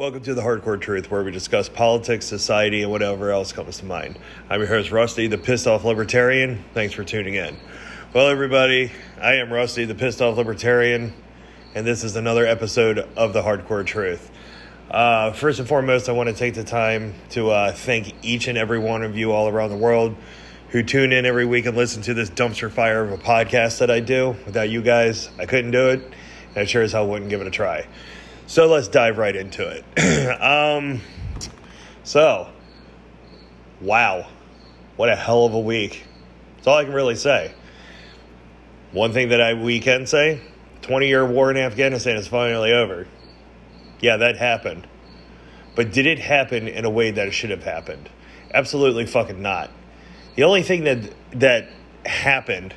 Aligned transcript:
Welcome 0.00 0.22
to 0.22 0.32
the 0.32 0.40
Hardcore 0.40 0.80
Truth, 0.80 1.10
where 1.10 1.22
we 1.22 1.30
discuss 1.30 1.68
politics, 1.68 2.24
society, 2.24 2.80
and 2.80 2.90
whatever 2.90 3.32
else 3.32 3.52
comes 3.52 3.80
to 3.80 3.84
mind. 3.84 4.18
I'm 4.48 4.60
your 4.60 4.66
host, 4.66 4.90
Rusty, 4.90 5.26
the 5.26 5.36
pissed 5.36 5.66
off 5.66 5.84
libertarian. 5.84 6.64
Thanks 6.72 6.94
for 6.94 7.04
tuning 7.04 7.34
in. 7.34 7.54
Well, 8.14 8.28
everybody, 8.28 8.92
I 9.20 9.34
am 9.34 9.52
Rusty, 9.52 9.84
the 9.84 9.94
pissed 9.94 10.22
off 10.22 10.38
libertarian, 10.38 11.12
and 11.74 11.86
this 11.86 12.02
is 12.02 12.16
another 12.16 12.46
episode 12.46 13.00
of 13.14 13.34
the 13.34 13.42
Hardcore 13.42 13.84
Truth. 13.84 14.30
Uh, 14.90 15.32
first 15.32 15.58
and 15.58 15.68
foremost, 15.68 16.08
I 16.08 16.12
want 16.12 16.30
to 16.30 16.34
take 16.34 16.54
the 16.54 16.64
time 16.64 17.12
to 17.32 17.50
uh, 17.50 17.72
thank 17.72 18.14
each 18.24 18.48
and 18.48 18.56
every 18.56 18.78
one 18.78 19.02
of 19.02 19.18
you 19.18 19.32
all 19.32 19.48
around 19.48 19.68
the 19.68 19.76
world 19.76 20.16
who 20.70 20.82
tune 20.82 21.12
in 21.12 21.26
every 21.26 21.44
week 21.44 21.66
and 21.66 21.76
listen 21.76 22.00
to 22.04 22.14
this 22.14 22.30
dumpster 22.30 22.70
fire 22.70 23.04
of 23.04 23.12
a 23.12 23.18
podcast 23.18 23.80
that 23.80 23.90
I 23.90 24.00
do. 24.00 24.34
Without 24.46 24.70
you 24.70 24.80
guys, 24.80 25.28
I 25.38 25.44
couldn't 25.44 25.72
do 25.72 25.90
it, 25.90 26.00
and 26.00 26.56
I 26.56 26.64
sure 26.64 26.80
as 26.80 26.92
hell 26.92 27.06
wouldn't 27.06 27.28
give 27.28 27.42
it 27.42 27.46
a 27.46 27.50
try. 27.50 27.86
So 28.50 28.66
let's 28.66 28.88
dive 28.88 29.16
right 29.16 29.36
into 29.36 29.68
it. 29.68 29.84
um, 30.42 31.00
so, 32.02 32.48
wow, 33.80 34.26
what 34.96 35.08
a 35.08 35.14
hell 35.14 35.44
of 35.44 35.54
a 35.54 35.60
week. 35.60 36.02
That's 36.56 36.66
all 36.66 36.78
I 36.78 36.82
can 36.82 36.92
really 36.92 37.14
say. 37.14 37.54
One 38.90 39.12
thing 39.12 39.28
that 39.28 39.40
I 39.40 39.54
we 39.54 39.78
can 39.78 40.04
say: 40.04 40.40
twenty-year 40.82 41.24
war 41.24 41.52
in 41.52 41.58
Afghanistan 41.58 42.16
is 42.16 42.26
finally 42.26 42.72
over. 42.72 43.06
Yeah, 44.00 44.16
that 44.16 44.36
happened, 44.36 44.88
but 45.76 45.92
did 45.92 46.06
it 46.06 46.18
happen 46.18 46.66
in 46.66 46.84
a 46.84 46.90
way 46.90 47.12
that 47.12 47.28
it 47.28 47.32
should 47.32 47.50
have 47.50 47.62
happened? 47.62 48.10
Absolutely 48.52 49.06
fucking 49.06 49.40
not. 49.40 49.70
The 50.34 50.42
only 50.42 50.64
thing 50.64 50.82
that 50.82 51.14
that 51.38 51.68
happened 52.04 52.74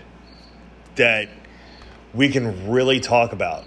that 0.97 1.29
we 2.13 2.29
can 2.29 2.69
really 2.69 2.99
talk 2.99 3.33
about 3.33 3.63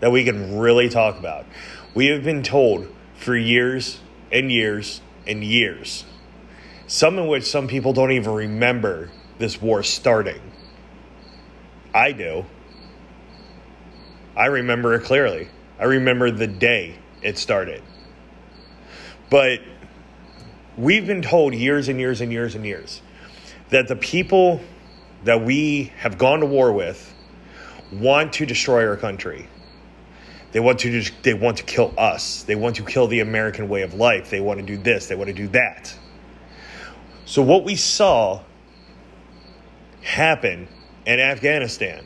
that 0.00 0.10
we 0.10 0.24
can 0.24 0.58
really 0.58 0.88
talk 0.88 1.18
about. 1.18 1.46
We 1.94 2.06
have 2.06 2.24
been 2.24 2.42
told 2.42 2.88
for 3.16 3.36
years 3.36 4.00
and 4.32 4.50
years 4.50 5.00
and 5.26 5.44
years, 5.44 6.04
some 6.86 7.18
in 7.18 7.26
which 7.26 7.44
some 7.44 7.68
people 7.68 7.92
don't 7.92 8.12
even 8.12 8.32
remember 8.32 9.10
this 9.38 9.60
war 9.60 9.82
starting. 9.82 10.40
I 11.94 12.12
do. 12.12 12.44
I 14.36 14.46
remember 14.46 14.94
it 14.94 15.02
clearly. 15.02 15.48
I 15.78 15.84
remember 15.84 16.30
the 16.30 16.46
day 16.46 16.96
it 17.22 17.38
started. 17.38 17.82
But 19.28 19.60
we've 20.76 21.06
been 21.06 21.22
told 21.22 21.54
years 21.54 21.88
and 21.88 21.98
years 21.98 22.20
and 22.20 22.32
years 22.32 22.54
and 22.54 22.64
years 22.64 23.02
that 23.70 23.88
the 23.88 23.96
people 23.96 24.60
that 25.24 25.44
we 25.44 25.92
have 25.98 26.18
gone 26.18 26.40
to 26.40 26.46
war 26.46 26.72
with 26.72 27.14
want 27.92 28.32
to 28.34 28.46
destroy 28.46 28.86
our 28.86 28.96
country. 28.96 29.46
They 30.52 30.60
want 30.60 30.80
to 30.80 30.90
just, 30.90 31.22
they 31.22 31.34
want 31.34 31.58
to 31.58 31.62
kill 31.62 31.94
us. 31.96 32.42
They 32.42 32.56
want 32.56 32.76
to 32.76 32.84
kill 32.84 33.06
the 33.06 33.20
American 33.20 33.68
way 33.68 33.82
of 33.82 33.94
life. 33.94 34.30
They 34.30 34.40
want 34.40 34.58
to 34.58 34.66
do 34.66 34.76
this. 34.76 35.06
They 35.06 35.14
want 35.14 35.28
to 35.28 35.34
do 35.34 35.48
that. 35.48 35.94
So 37.24 37.42
what 37.42 37.62
we 37.64 37.76
saw 37.76 38.42
happen 40.02 40.66
in 41.06 41.20
Afghanistan 41.20 42.04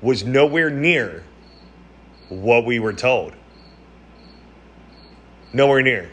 was 0.00 0.24
nowhere 0.24 0.70
near 0.70 1.24
what 2.28 2.64
we 2.64 2.78
were 2.78 2.92
told. 2.92 3.34
Nowhere 5.52 5.82
near. 5.82 6.10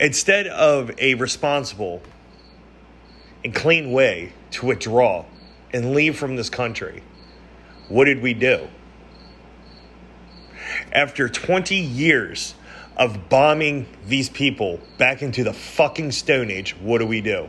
Instead 0.00 0.46
of 0.46 0.90
a 0.98 1.14
responsible 1.14 2.02
and 3.44 3.54
clean 3.54 3.92
way 3.92 4.32
to 4.52 4.66
withdraw 4.66 5.26
and 5.72 5.94
leave 5.94 6.16
from 6.16 6.36
this 6.36 6.48
country, 6.48 7.02
what 7.88 8.04
did 8.04 8.20
we 8.22 8.34
do? 8.34 8.68
After 10.92 11.28
20 11.28 11.74
years 11.74 12.54
of 12.96 13.28
bombing 13.28 13.86
these 14.06 14.28
people 14.28 14.80
back 14.98 15.22
into 15.22 15.44
the 15.44 15.52
fucking 15.52 16.12
Stone 16.12 16.50
Age, 16.50 16.76
what 16.76 16.98
do 16.98 17.06
we 17.06 17.20
do? 17.20 17.48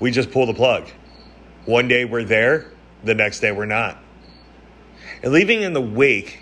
We 0.00 0.10
just 0.10 0.30
pull 0.30 0.46
the 0.46 0.54
plug. 0.54 0.88
One 1.64 1.88
day 1.88 2.04
we're 2.04 2.24
there, 2.24 2.70
the 3.04 3.14
next 3.14 3.40
day 3.40 3.52
we're 3.52 3.66
not. 3.66 3.98
And 5.22 5.32
leaving 5.32 5.62
in 5.62 5.72
the 5.72 5.80
wake 5.80 6.40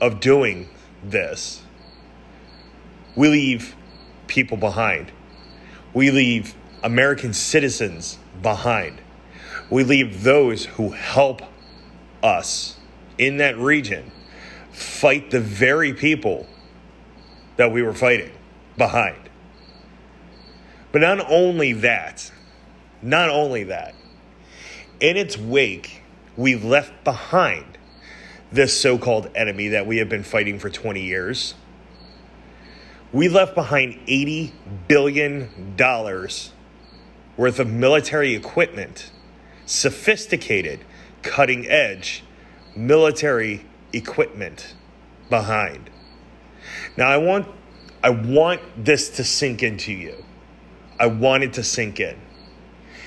of 0.00 0.20
doing 0.20 0.68
this, 1.02 1.62
we 3.16 3.28
leave 3.28 3.76
people 4.26 4.56
behind. 4.56 5.12
We 5.92 6.10
leave 6.10 6.54
American 6.82 7.32
citizens 7.32 8.18
behind. 8.40 9.00
We 9.70 9.84
leave 9.84 10.22
those 10.22 10.64
who 10.64 10.90
help 10.90 11.42
us 12.22 12.76
in 13.18 13.38
that 13.38 13.56
region 13.58 14.10
fight 14.72 15.30
the 15.30 15.40
very 15.40 15.92
people 15.92 16.46
that 17.56 17.72
we 17.72 17.82
were 17.82 17.92
fighting 17.92 18.30
behind. 18.76 19.28
But 20.92 21.02
not 21.02 21.20
only 21.30 21.72
that, 21.74 22.30
not 23.02 23.28
only 23.28 23.64
that, 23.64 23.94
in 25.00 25.16
its 25.16 25.36
wake, 25.36 26.02
we 26.36 26.54
left 26.54 27.04
behind 27.04 27.78
this 28.50 28.78
so 28.80 28.96
called 28.96 29.30
enemy 29.34 29.68
that 29.68 29.86
we 29.86 29.98
have 29.98 30.08
been 30.08 30.22
fighting 30.22 30.58
for 30.58 30.70
20 30.70 31.02
years. 31.02 31.54
We 33.12 33.28
left 33.28 33.54
behind 33.54 33.94
$80 34.06 34.52
billion 34.86 35.76
worth 37.36 37.58
of 37.58 37.70
military 37.70 38.34
equipment, 38.34 39.10
sophisticated 39.66 40.80
cutting 41.28 41.68
edge 41.68 42.24
military 42.74 43.66
equipment 43.92 44.74
behind. 45.28 45.90
Now 46.96 47.08
I 47.08 47.18
want 47.18 47.46
I 48.02 48.10
want 48.10 48.62
this 48.82 49.10
to 49.10 49.24
sink 49.24 49.62
into 49.62 49.92
you. 49.92 50.24
I 50.98 51.06
want 51.06 51.44
it 51.44 51.52
to 51.54 51.62
sink 51.62 52.00
in. 52.00 52.16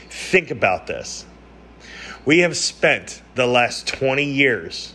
Think 0.10 0.52
about 0.52 0.86
this. 0.86 1.26
We 2.24 2.40
have 2.40 2.56
spent 2.56 3.22
the 3.36 3.48
last 3.48 3.88
20 3.88 4.24
years 4.24 4.94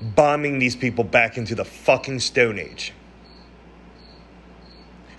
bombing 0.00 0.58
these 0.58 0.76
people 0.76 1.02
back 1.02 1.36
into 1.36 1.54
the 1.54 1.64
fucking 1.64 2.20
Stone 2.20 2.58
Age. 2.58 2.92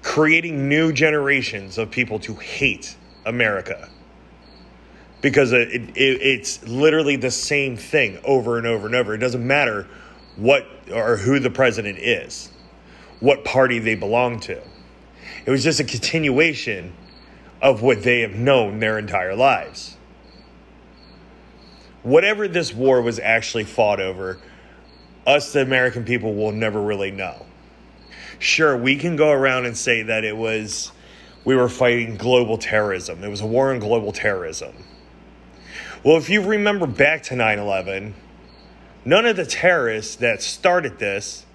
Creating 0.01 0.69
new 0.69 0.93
generations 0.93 1.77
of 1.77 1.91
people 1.91 2.19
to 2.19 2.35
hate 2.35 2.95
America 3.25 3.89
because 5.27 5.51
it, 5.51 5.69
it, 5.73 5.91
it's 5.97 6.63
literally 6.63 7.17
the 7.17 7.29
same 7.29 7.75
thing 7.75 8.17
over 8.23 8.57
and 8.57 8.65
over 8.65 8.85
and 8.85 8.95
over. 8.95 9.13
It 9.13 9.17
doesn't 9.17 9.45
matter 9.45 9.85
what 10.37 10.65
or 10.89 11.17
who 11.17 11.39
the 11.39 11.49
president 11.49 11.97
is, 11.97 12.49
what 13.19 13.43
party 13.43 13.79
they 13.79 13.95
belong 13.95 14.39
to. 14.39 14.57
It 15.45 15.51
was 15.51 15.65
just 15.65 15.81
a 15.81 15.83
continuation 15.83 16.93
of 17.61 17.81
what 17.81 18.03
they 18.03 18.21
have 18.21 18.35
known 18.35 18.79
their 18.79 18.97
entire 18.97 19.35
lives. 19.35 19.97
Whatever 22.03 22.47
this 22.47 22.73
war 22.73 23.01
was 23.01 23.19
actually 23.19 23.65
fought 23.65 23.99
over, 23.99 24.39
us, 25.25 25.51
the 25.51 25.61
American 25.61 26.05
people, 26.05 26.35
will 26.35 26.53
never 26.53 26.81
really 26.81 27.11
know. 27.11 27.45
Sure, 28.39 28.77
we 28.77 28.95
can 28.95 29.17
go 29.17 29.31
around 29.31 29.65
and 29.65 29.75
say 29.75 30.03
that 30.03 30.23
it 30.23 30.37
was, 30.37 30.93
we 31.43 31.53
were 31.53 31.67
fighting 31.67 32.15
global 32.15 32.57
terrorism. 32.57 33.25
It 33.25 33.29
was 33.29 33.41
a 33.41 33.45
war 33.45 33.73
on 33.73 33.79
global 33.79 34.13
terrorism 34.13 34.73
well, 36.03 36.17
if 36.17 36.29
you 36.29 36.41
remember 36.41 36.87
back 36.87 37.23
to 37.23 37.35
9 37.35 37.59
11, 37.59 38.13
none 39.05 39.25
of 39.25 39.35
the 39.35 39.45
terrorists 39.45 40.15
that 40.17 40.41
started 40.41 40.99
this 40.99 41.45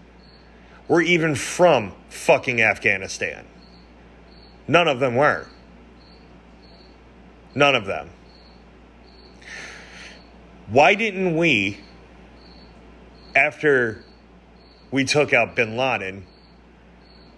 were 0.88 1.03
even 1.03 1.34
from 1.34 1.92
fucking 2.08 2.61
Afghanistan. 2.61 3.46
None 4.69 4.88
of 4.88 5.00
them 5.00 5.16
were. 5.16 5.46
None 7.55 7.75
of 7.75 7.87
them. 7.87 8.11
Why 10.69 10.94
didn't 10.94 11.37
we, 11.37 11.78
after 13.37 14.05
we 14.90 15.05
took 15.05 15.32
out 15.32 15.55
bin 15.55 15.76
Laden, 15.76 16.26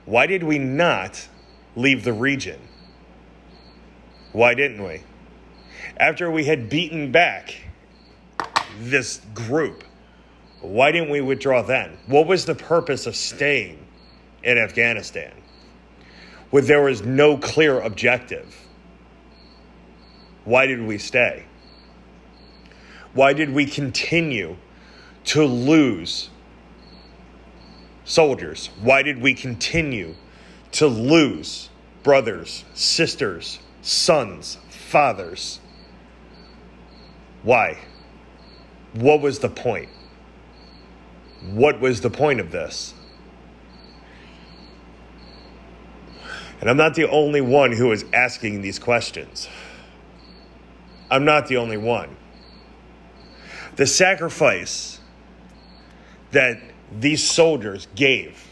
why 0.05 0.27
did 0.27 0.43
we 0.43 0.59
not 0.59 1.29
leave 1.75 2.05
the 2.05 2.13
region? 2.13 2.61
Why 4.33 4.55
didn't 4.55 4.83
we? 4.85 5.03
After 5.97 6.31
we 6.31 6.45
had 6.45 6.69
beaten 6.69 7.13
back 7.13 7.55
this 8.81 9.21
group, 9.35 9.85
why 10.61 10.91
didn't 10.91 11.11
we 11.11 11.21
withdraw 11.21 11.63
then? 11.63 11.99
What 12.07 12.27
was 12.27 12.47
the 12.47 12.55
purpose 12.55 13.07
of 13.07 13.15
staying 13.15 13.85
in 14.43 14.59
Afghanistan? 14.59 15.33
When 16.51 16.67
there 16.67 16.83
was 16.83 17.03
no 17.03 17.37
clear 17.37 17.81
objective. 17.81 18.57
Why 20.45 20.67
did 20.67 20.83
we 20.83 20.99
stay? 20.99 21.45
Why 23.13 23.33
did 23.33 23.51
we 23.51 23.67
continue 23.67 24.57
to 25.27 25.45
lose 25.45 26.31
soldiers? 28.05 28.71
Why 28.81 29.03
did 29.03 29.21
we 29.21 29.35
continue 29.35 30.15
to 30.73 30.87
lose 30.87 31.71
brothers, 32.03 32.65
sisters, 32.75 33.61
sons, 33.83 34.59
fathers? 34.69 35.61
Why? 37.45 37.79
What 38.95 39.21
was 39.21 39.39
the 39.39 39.49
point? 39.49 39.89
what 41.53 41.81
was 41.81 42.01
the 42.01 42.11
point 42.11 42.41
of 42.41 42.51
this? 42.51 42.95
And 46.61 46.71
I'm 46.71 46.77
not 46.77 46.95
the 46.95 47.09
only 47.09 47.41
one 47.41 47.73
who 47.73 47.93
is 47.93 48.05
asking 48.15 48.63
these 48.63 48.79
questions. 48.79 49.49
I'm 51.11 51.25
not 51.25 51.47
the 51.47 51.59
only 51.59 51.77
one. 51.77 52.17
The 53.77 53.87
sacrifice 53.87 55.01
that 56.31 56.59
these 56.99 57.23
soldiers 57.23 57.87
gave, 57.95 58.43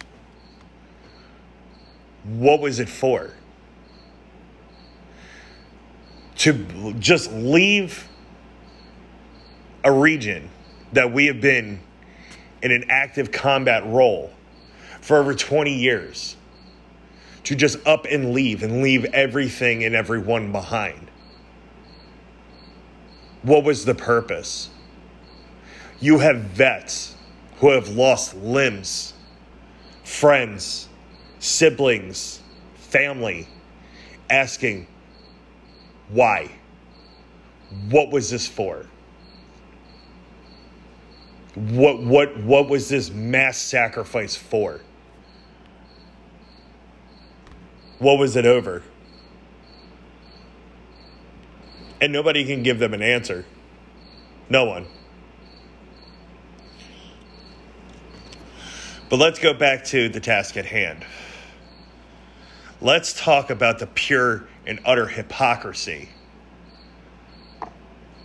what 2.25 2.61
was 2.61 2.79
it 2.79 2.88
for? 2.88 3.33
To 6.38 6.93
just 6.99 7.33
leave 7.33 8.06
a 9.84 9.93
region 9.93 10.49
that 10.93 11.12
we 11.12 11.26
have 11.26 11.40
been 11.40 11.81
in 12.62 12.70
an 12.70 12.84
active 12.88 13.32
combat 13.32 13.84
role 13.87 14.32
for 15.00 15.17
over 15.17 15.34
20 15.34 15.73
years 15.73 16.37
to 17.44 17.56
just 17.56 17.84
up 17.87 18.06
and 18.06 18.32
leave 18.32 18.62
and 18.62 18.82
leave 18.82 19.05
everything 19.06 19.84
and 19.84 19.94
everyone 19.94 20.52
behind. 20.52 21.11
What 23.43 23.64
was 23.64 23.84
the 23.84 23.94
purpose? 23.94 24.70
You 25.99 26.19
have 26.19 26.38
vets 26.38 27.17
who 27.56 27.70
have 27.70 27.88
lost 27.88 28.37
limbs, 28.37 29.14
friends, 30.05 30.88
siblings, 31.40 32.40
family, 32.75 33.49
asking, 34.31 34.87
why? 36.08 36.52
What 37.90 38.11
was 38.11 38.31
this 38.31 38.46
for? 38.46 38.87
What 41.54 42.00
what 42.00 42.37
what 42.38 42.69
was 42.69 42.88
this 42.88 43.10
mass 43.10 43.58
sacrifice 43.58 44.34
for? 44.34 44.81
What 47.99 48.19
was 48.19 48.37
it 48.37 48.46
over? 48.46 48.82
And 52.00 52.12
nobody 52.12 52.44
can 52.44 52.62
give 52.62 52.78
them 52.78 52.94
an 52.94 53.02
answer. 53.02 53.44
No 54.49 54.64
one. 54.64 54.87
But 59.08 59.19
let's 59.19 59.38
go 59.38 59.52
back 59.52 59.84
to 59.84 60.08
the 60.08 60.20
task 60.20 60.56
at 60.56 60.64
hand. 60.64 61.04
Let's 62.81 63.12
talk 63.12 63.50
about 63.50 63.78
the 63.78 63.87
pure 63.87 64.49
and 64.66 64.81
utter 64.84 65.06
hypocrisy 65.06 66.08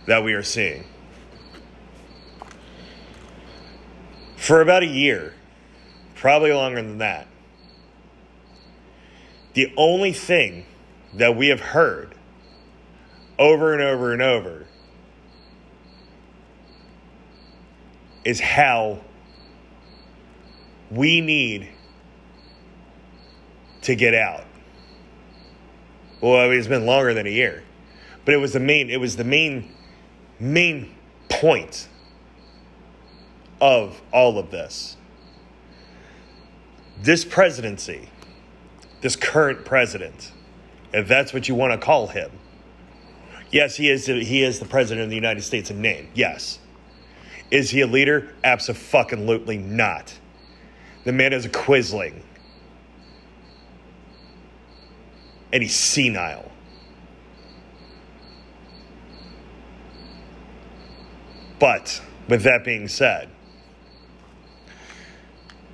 that 0.06 0.24
we 0.24 0.32
are 0.32 0.42
seeing. 0.42 0.84
For 4.48 4.62
about 4.62 4.82
a 4.82 4.86
year, 4.86 5.34
probably 6.14 6.54
longer 6.54 6.80
than 6.80 6.96
that, 6.96 7.26
the 9.52 9.70
only 9.76 10.14
thing 10.14 10.64
that 11.12 11.36
we 11.36 11.48
have 11.48 11.60
heard 11.60 12.14
over 13.38 13.74
and 13.74 13.82
over 13.82 14.14
and 14.14 14.22
over 14.22 14.66
is 18.24 18.40
how 18.40 19.00
we 20.90 21.20
need 21.20 21.68
to 23.82 23.94
get 23.94 24.14
out. 24.14 24.46
Well, 26.22 26.40
I 26.40 26.48
mean, 26.48 26.58
it's 26.58 26.68
been 26.68 26.86
longer 26.86 27.12
than 27.12 27.26
a 27.26 27.30
year, 27.30 27.64
but 28.24 28.32
it 28.32 28.38
was 28.38 28.54
the 28.54 28.60
main. 28.60 28.88
It 28.88 28.98
was 28.98 29.14
the 29.14 29.24
main, 29.24 29.70
main 30.40 30.94
point 31.28 31.86
of 33.60 34.00
all 34.12 34.38
of 34.38 34.50
this. 34.50 34.96
This 37.02 37.24
presidency, 37.24 38.08
this 39.00 39.16
current 39.16 39.64
president, 39.64 40.32
if 40.92 41.06
that's 41.06 41.32
what 41.32 41.48
you 41.48 41.54
want 41.54 41.72
to 41.72 41.78
call 41.78 42.08
him. 42.08 42.30
Yes, 43.50 43.76
he 43.76 43.88
is. 43.88 44.06
He 44.06 44.42
is 44.42 44.58
the 44.58 44.66
president 44.66 45.04
of 45.04 45.10
the 45.10 45.16
United 45.16 45.42
States 45.42 45.70
in 45.70 45.80
name. 45.80 46.08
Yes. 46.14 46.58
Is 47.50 47.70
he 47.70 47.80
a 47.80 47.86
leader? 47.86 48.34
Absolutely 48.44 49.56
not. 49.56 50.18
The 51.04 51.12
man 51.12 51.32
is 51.32 51.46
a 51.46 51.48
quisling. 51.48 52.20
And 55.50 55.62
he's 55.62 55.74
senile. 55.74 56.50
But 61.58 62.02
with 62.28 62.42
that 62.42 62.64
being 62.64 62.86
said, 62.86 63.30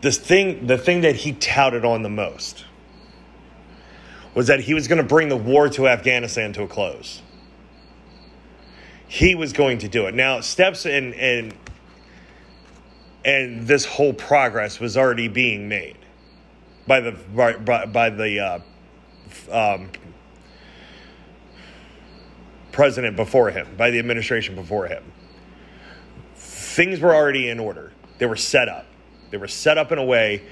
this 0.05 0.19
thing, 0.19 0.67
the 0.67 0.77
thing 0.77 1.01
that 1.01 1.17
he 1.17 1.33
touted 1.33 1.83
on 1.83 2.03
the 2.03 2.11
most 2.11 2.67
was 4.35 4.49
that 4.49 4.61
he 4.61 4.75
was 4.75 4.87
going 4.87 5.01
to 5.01 5.09
bring 5.09 5.31
the 5.31 5.37
war 5.37 5.71
to 5.71 5.89
Afghanistan 5.89 6.53
to 6.53 6.63
a 6.63 6.69
close. 6.69 7.23
He 9.09 9.35
was 9.35 9.55
going 9.55 9.79
to 9.79 9.89
do 9.89 10.07
it. 10.07 10.15
Now, 10.15 10.41
steps 10.41 10.85
in 10.85 11.15
and 11.15 11.55
and 13.25 13.67
this 13.67 13.87
whole 13.87 14.13
progress 14.13 14.79
was 14.79 14.99
already 14.99 15.29
being 15.29 15.69
made 15.69 15.97
by 16.87 17.01
the 17.01 17.13
by, 17.13 17.87
by 17.87 18.11
the 18.11 18.41
uh, 18.41 18.59
um, 19.51 19.89
president 22.73 23.17
before 23.17 23.51
him, 23.51 23.69
by 23.79 23.91
the 23.91 23.99
administration 23.99 24.55
before 24.55 24.87
him. 24.87 25.03
Things 26.35 27.01
were 27.01 27.15
already 27.15 27.49
in 27.49 27.59
order. 27.59 27.93
They 28.19 28.27
were 28.27 28.37
set 28.37 28.69
up. 28.69 28.85
They 29.35 29.39
were 29.39 29.49
set 29.49 29.79
up 29.79 29.91
in 29.91 29.99
a 29.99 30.05
way 30.05 30.43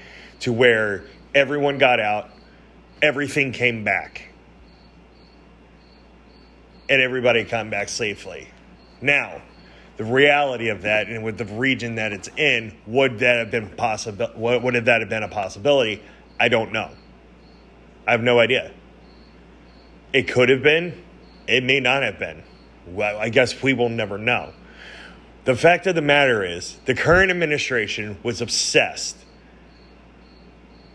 to 0.41 0.51
where 0.51 1.05
everyone 1.33 1.77
got 1.77 2.01
out, 2.01 2.29
everything 3.01 3.53
came 3.53 3.85
back, 3.85 4.27
and 6.89 7.01
everybody 7.01 7.45
came 7.45 7.69
back 7.69 7.87
safely. 7.87 8.49
Now, 9.01 9.41
the 9.95 10.03
reality 10.03 10.67
of 10.67 10.81
that 10.81 11.07
and 11.07 11.23
with 11.23 11.37
the 11.37 11.45
region 11.45 11.95
that 11.95 12.11
it's 12.11 12.27
in, 12.35 12.75
would 12.85 13.19
that 13.19 13.37
have 13.37 13.51
been 13.51 13.69
possible? 13.69 14.29
Would 14.35 14.73
that 14.83 14.99
have 14.99 15.09
been 15.09 15.23
a 15.23 15.29
possibility? 15.29 16.03
I 16.37 16.49
don't 16.49 16.73
know. 16.73 16.91
I 18.05 18.11
have 18.11 18.21
no 18.21 18.37
idea. 18.37 18.73
It 20.11 20.27
could 20.27 20.49
have 20.49 20.61
been. 20.61 21.01
It 21.47 21.63
may 21.63 21.79
not 21.79 22.03
have 22.03 22.19
been. 22.19 22.43
Well, 22.87 23.17
I 23.17 23.29
guess 23.29 23.63
we 23.63 23.71
will 23.71 23.87
never 23.87 24.17
know. 24.17 24.51
The 25.45 25.55
fact 25.55 25.87
of 25.87 25.95
the 25.95 26.01
matter 26.01 26.43
is, 26.43 26.77
the 26.85 26.95
current 26.95 27.29
administration 27.29 28.17
was 28.23 28.41
obsessed 28.41 29.17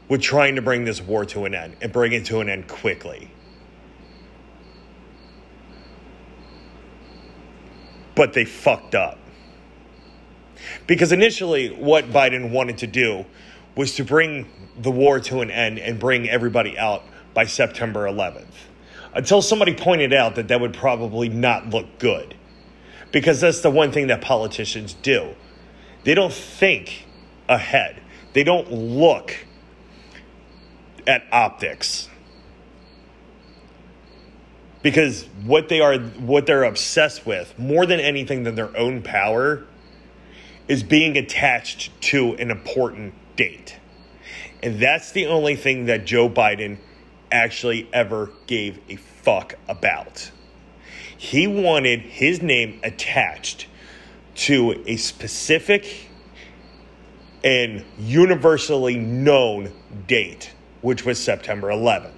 with 0.08 0.22
trying 0.22 0.56
to 0.56 0.62
bring 0.62 0.84
this 0.84 1.02
war 1.02 1.26
to 1.26 1.44
an 1.44 1.54
end 1.54 1.76
and 1.82 1.92
bring 1.92 2.12
it 2.12 2.24
to 2.26 2.40
an 2.40 2.48
end 2.48 2.66
quickly. 2.66 3.30
but 8.18 8.32
they 8.32 8.44
fucked 8.44 8.96
up. 8.96 9.16
Because 10.88 11.12
initially, 11.12 11.68
what 11.68 12.10
Biden 12.10 12.50
wanted 12.50 12.78
to 12.78 12.88
do 12.88 13.24
was 13.76 13.94
to 13.94 14.02
bring 14.02 14.50
the 14.76 14.90
war 14.90 15.20
to 15.20 15.38
an 15.38 15.52
end 15.52 15.78
and 15.78 16.00
bring 16.00 16.28
everybody 16.28 16.76
out 16.76 17.04
by 17.32 17.44
September 17.44 18.08
11th. 18.08 18.66
Until 19.14 19.40
somebody 19.40 19.72
pointed 19.72 20.12
out 20.12 20.34
that 20.34 20.48
that 20.48 20.60
would 20.60 20.74
probably 20.74 21.28
not 21.28 21.70
look 21.70 22.00
good. 22.00 22.34
Because 23.12 23.40
that's 23.40 23.60
the 23.60 23.70
one 23.70 23.92
thing 23.92 24.08
that 24.08 24.20
politicians 24.20 24.94
do. 24.94 25.34
They 26.04 26.14
don't 26.14 26.32
think 26.32 27.06
ahead, 27.48 28.02
they 28.34 28.44
don't 28.44 28.70
look 28.70 29.34
at 31.06 31.24
optics 31.32 32.08
because 34.82 35.24
what 35.44 35.68
they 35.68 35.80
are 35.80 35.98
what 35.98 36.46
they're 36.46 36.64
obsessed 36.64 37.26
with 37.26 37.58
more 37.58 37.86
than 37.86 38.00
anything 38.00 38.44
than 38.44 38.54
their 38.54 38.76
own 38.76 39.02
power 39.02 39.64
is 40.68 40.82
being 40.82 41.16
attached 41.16 41.90
to 42.00 42.34
an 42.34 42.50
important 42.50 43.14
date. 43.36 43.76
And 44.62 44.80
that's 44.80 45.12
the 45.12 45.26
only 45.26 45.56
thing 45.56 45.86
that 45.86 46.04
Joe 46.04 46.28
Biden 46.28 46.78
actually 47.30 47.88
ever 47.92 48.30
gave 48.46 48.78
a 48.88 48.96
fuck 48.96 49.54
about. 49.68 50.30
He 51.18 51.48
wanted 51.48 52.00
his 52.00 52.40
name 52.40 52.78
attached 52.84 53.66
to 54.36 54.82
a 54.86 54.96
specific 54.96 56.08
and 57.42 57.84
universally 57.98 58.96
known 58.96 59.72
date, 60.06 60.52
which 60.80 61.04
was 61.04 61.18
September 61.22 61.68
11th. 61.68 62.12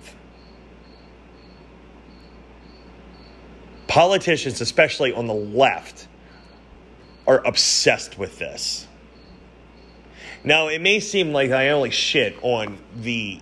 Politicians, 3.88 4.60
especially 4.60 5.14
on 5.14 5.26
the 5.26 5.34
left, 5.34 6.06
are 7.26 7.44
obsessed 7.46 8.18
with 8.18 8.38
this. 8.38 8.86
Now, 10.44 10.68
it 10.68 10.80
may 10.80 11.00
seem 11.00 11.32
like 11.32 11.50
I 11.50 11.70
only 11.70 11.90
shit 11.90 12.36
on 12.42 12.78
the 12.94 13.40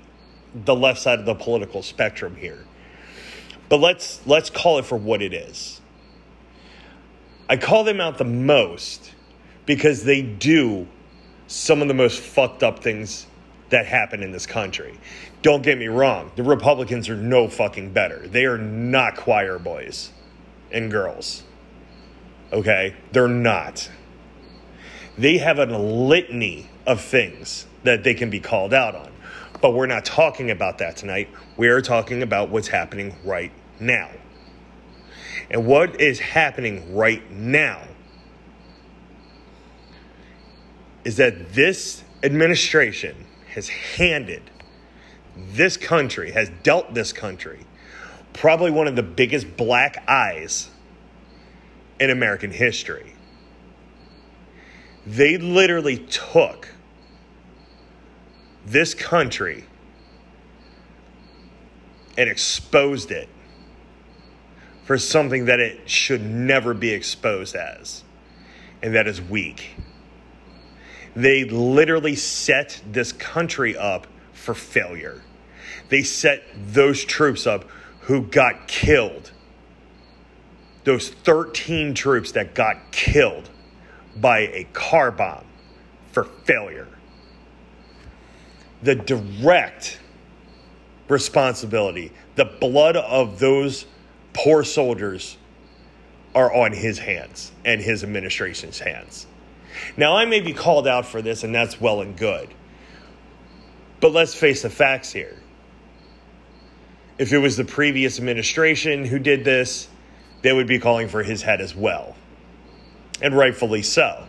the 0.55 0.75
left 0.75 1.01
side 1.01 1.19
of 1.19 1.27
the 1.27 1.35
political 1.35 1.83
spectrum 1.83 2.35
here. 2.35 2.65
But 3.69 3.81
let's 3.81 4.21
let's 4.27 4.51
call 4.51 4.79
it 4.79 4.85
for 4.85 4.97
what 4.97 5.23
it 5.23 5.33
is. 5.33 5.81
I 7.49 7.57
call 7.57 7.85
them 7.85 8.01
out 8.01 8.19
the 8.19 8.25
most 8.25 9.13
because 9.67 10.05
they 10.05 10.23
do 10.23 10.87
some 11.47 11.81
of 11.81 11.89
the 11.89 11.95
most 11.95 12.21
fucked 12.21 12.63
up 12.63 12.83
things 12.83 13.27
that 13.71 13.87
happen 13.87 14.23
in 14.23 14.33
this 14.33 14.47
country. 14.47 14.99
Don't 15.43 15.63
get 15.63 15.79
me 15.79 15.89
wrong, 15.89 16.31
the 16.37 16.43
Republicans 16.43 17.09
are 17.09 17.17
no 17.17 17.49
fucking 17.49 17.93
better. 17.93 18.27
They 18.27 18.45
are 18.45 18.59
not 18.59 19.17
choir 19.17 19.59
boys 19.59 20.11
and 20.71 20.91
girls. 20.91 21.43
Okay? 22.53 22.97
They're 23.13 23.29
not. 23.29 23.91
They 25.17 25.39
have 25.39 25.59
a 25.59 25.67
litany 25.67 26.69
of 26.87 27.01
things 27.01 27.67
that 27.85 28.05
they 28.05 28.15
can 28.15 28.31
be 28.31 28.41
called 28.41 28.73
out 28.73 28.95
on. 28.95 29.13
But 29.61 29.73
we're 29.73 29.87
not 29.87 30.05
talking 30.05 30.51
about 30.51 30.79
that 30.79 30.97
tonight. 30.97 31.29
We're 31.57 31.81
talking 31.81 32.23
about 32.23 32.51
what's 32.51 32.69
happening 32.69 33.17
right 33.25 33.53
now. 33.81 34.11
And 35.51 35.67
what 35.67 36.01
is 36.01 36.19
happening 36.19 36.95
right 36.95 37.29
now 37.31 37.83
is 41.05 41.17
that 41.17 41.55
this 41.55 42.03
administration 42.23 43.17
has 43.55 43.69
handed 43.69 44.43
this 45.37 45.77
country, 45.77 46.33
has 46.33 46.51
dealt 46.63 46.93
this 46.93 47.13
country, 47.13 47.61
probably 48.33 48.71
one 48.71 48.87
of 48.87 48.97
the 48.97 49.03
biggest 49.03 49.57
black 49.57 50.05
eyes 50.09 50.69
in 51.99 52.11
American 52.11 52.51
history. 52.51 53.15
They 55.07 55.39
literally 55.39 55.99
took 55.99 56.69
this 58.67 58.93
country 58.93 59.65
and 62.19 62.29
exposed 62.29 63.11
it 63.11 63.29
for 64.89 64.97
something 64.97 65.45
that 65.45 65.61
it 65.61 65.79
should 65.85 66.25
never 66.25 66.73
be 66.73 66.89
exposed 66.89 67.55
as, 67.55 68.03
and 68.81 68.95
that 68.95 69.07
is 69.07 69.21
weak. 69.21 69.77
They 71.15 71.45
literally 71.45 72.15
set 72.15 72.81
this 72.91 73.13
country 73.13 73.77
up 73.77 74.07
for 74.33 74.55
failure. 74.55 75.21
They 75.91 76.03
set 76.03 76.43
those 76.73 77.05
troops 77.05 77.47
up 77.47 77.67
who 78.01 78.23
got 78.23 78.67
killed. 78.67 79.31
Those 80.85 81.11
13 81.11 81.93
troops 81.93 82.33
that 82.33 82.55
got 82.55 82.91
killed 82.91 83.51
by 84.17 84.39
a 84.39 84.67
car 84.73 85.11
bomb 85.11 85.45
for 86.13 86.25
failure. 86.25 86.89
The 88.83 88.95
direct 88.95 90.01
responsibility, 91.09 92.11
the 92.37 92.47
blood 92.47 92.97
of 92.97 93.39
those 93.39 93.85
poor 94.39 94.63
soldiers 94.63 95.37
are 96.35 96.55
on 96.55 96.73
his 96.73 96.99
hands 96.99 97.51
and 97.65 97.81
his 97.81 98.05
administration's 98.05 98.79
hands. 98.79 99.27
Now, 99.97 100.17
I 100.17 100.27
may 100.27 100.41
be 100.41 100.53
called 100.53 100.87
out 100.87 101.07
for 101.07 101.21
this, 101.21 101.43
and 101.43 101.53
that's 101.53 101.81
well 101.81 102.01
and 102.01 102.17
good. 102.17 102.49
But 104.01 104.13
let's 104.13 104.35
face 104.35 104.63
the 104.63 104.71
facts 104.71 105.13
here. 105.13 105.37
If 107.19 107.33
it 107.33 107.39
was 107.39 107.57
the 107.57 107.65
previous 107.65 108.19
administration 108.19 109.05
who 109.05 109.19
did 109.19 109.45
this, 109.45 109.89
they 110.43 110.53
would 110.53 110.69
be 110.69 110.79
calling 110.79 111.09
for 111.09 111.25
his 111.25 111.43
head 111.43 111.61
as 111.61 111.75
well. 111.75 112.15
And 113.21 113.37
rightfully 113.37 113.83
so. 113.83 114.25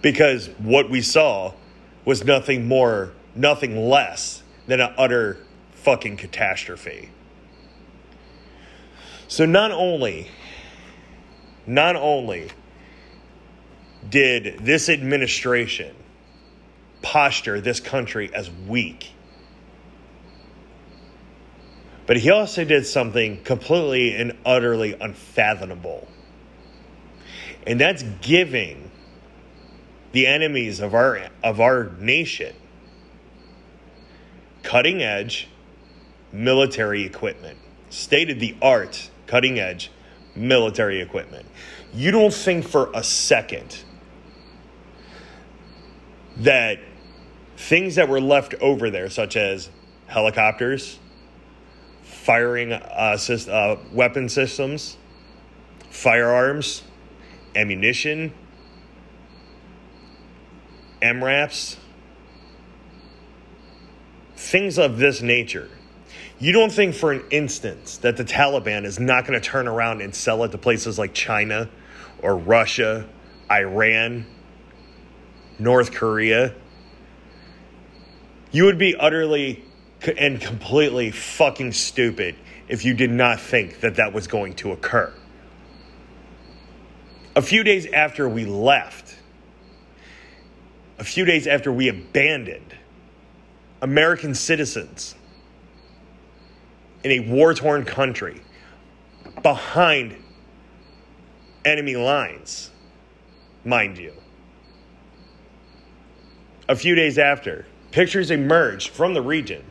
Because 0.00 0.48
what 0.58 0.88
we 0.88 1.02
saw 1.02 1.52
was 2.06 2.24
nothing 2.24 2.66
more, 2.66 3.12
nothing 3.34 3.76
less 3.76 4.42
than 4.66 4.80
an 4.80 4.94
utter 4.96 5.36
fucking 5.72 6.16
catastrophe. 6.16 7.10
So 9.28 9.46
not 9.46 9.70
only, 9.70 10.28
not 11.66 11.96
only 11.96 12.50
did 14.08 14.58
this 14.60 14.88
administration 14.88 15.94
posture 17.02 17.60
this 17.60 17.80
country 17.80 18.34
as 18.34 18.50
weak, 18.50 19.10
but 22.06 22.18
he 22.18 22.30
also 22.30 22.64
did 22.64 22.86
something 22.86 23.42
completely 23.44 24.14
and 24.14 24.36
utterly 24.44 24.94
unfathomable. 25.00 26.06
And 27.66 27.80
that's 27.80 28.02
giving 28.20 28.90
the 30.12 30.26
enemies 30.26 30.80
of 30.80 30.94
our 30.94 31.28
of 31.42 31.60
our 31.60 31.90
nation 31.98 32.54
cutting 34.62 35.02
edge 35.02 35.48
military 36.32 37.04
equipment, 37.04 37.58
state 37.90 38.30
of 38.30 38.38
the 38.38 38.56
art 38.60 39.10
cutting 39.34 39.58
edge 39.58 39.90
military 40.36 41.00
equipment. 41.00 41.44
You 41.92 42.12
don't 42.12 42.32
think 42.32 42.64
for 42.64 42.88
a 42.94 43.02
second 43.02 43.82
that 46.36 46.78
things 47.56 47.96
that 47.96 48.08
were 48.08 48.20
left 48.20 48.54
over 48.60 48.90
there, 48.90 49.10
such 49.10 49.36
as 49.36 49.70
helicopters, 50.06 51.00
firing 52.04 52.74
uh, 52.74 53.18
uh, 53.28 53.76
weapon 53.90 54.28
systems, 54.28 54.96
firearms, 55.90 56.84
ammunition, 57.56 58.32
MRAPs, 61.02 61.74
things 64.36 64.78
of 64.78 64.98
this 64.98 65.22
nature. 65.22 65.68
You 66.44 66.52
don't 66.52 66.70
think 66.70 66.94
for 66.94 67.10
an 67.10 67.24
instance 67.30 67.96
that 67.96 68.18
the 68.18 68.22
Taliban 68.22 68.84
is 68.84 69.00
not 69.00 69.26
going 69.26 69.40
to 69.40 69.48
turn 69.48 69.66
around 69.66 70.02
and 70.02 70.14
sell 70.14 70.44
it 70.44 70.52
to 70.52 70.58
places 70.58 70.98
like 70.98 71.14
China 71.14 71.70
or 72.20 72.36
Russia, 72.36 73.08
Iran, 73.50 74.26
North 75.58 75.92
Korea? 75.92 76.54
You 78.50 78.66
would 78.66 78.76
be 78.76 78.94
utterly 78.94 79.64
and 80.18 80.38
completely 80.38 81.10
fucking 81.12 81.72
stupid 81.72 82.34
if 82.68 82.84
you 82.84 82.92
did 82.92 83.10
not 83.10 83.40
think 83.40 83.80
that 83.80 83.94
that 83.94 84.12
was 84.12 84.26
going 84.26 84.52
to 84.56 84.72
occur. 84.72 85.14
A 87.36 87.40
few 87.40 87.64
days 87.64 87.86
after 87.86 88.28
we 88.28 88.44
left, 88.44 89.16
a 90.98 91.04
few 91.04 91.24
days 91.24 91.46
after 91.46 91.72
we 91.72 91.88
abandoned 91.88 92.74
American 93.80 94.34
citizens 94.34 95.14
in 97.04 97.10
a 97.10 97.20
war 97.20 97.52
torn 97.54 97.84
country 97.84 98.40
behind 99.42 100.16
enemy 101.64 101.96
lines, 101.96 102.70
mind 103.64 103.98
you. 103.98 104.12
A 106.68 106.74
few 106.74 106.94
days 106.94 107.18
after, 107.18 107.66
pictures 107.92 108.30
emerged 108.30 108.88
from 108.88 109.12
the 109.12 109.20
region 109.20 109.62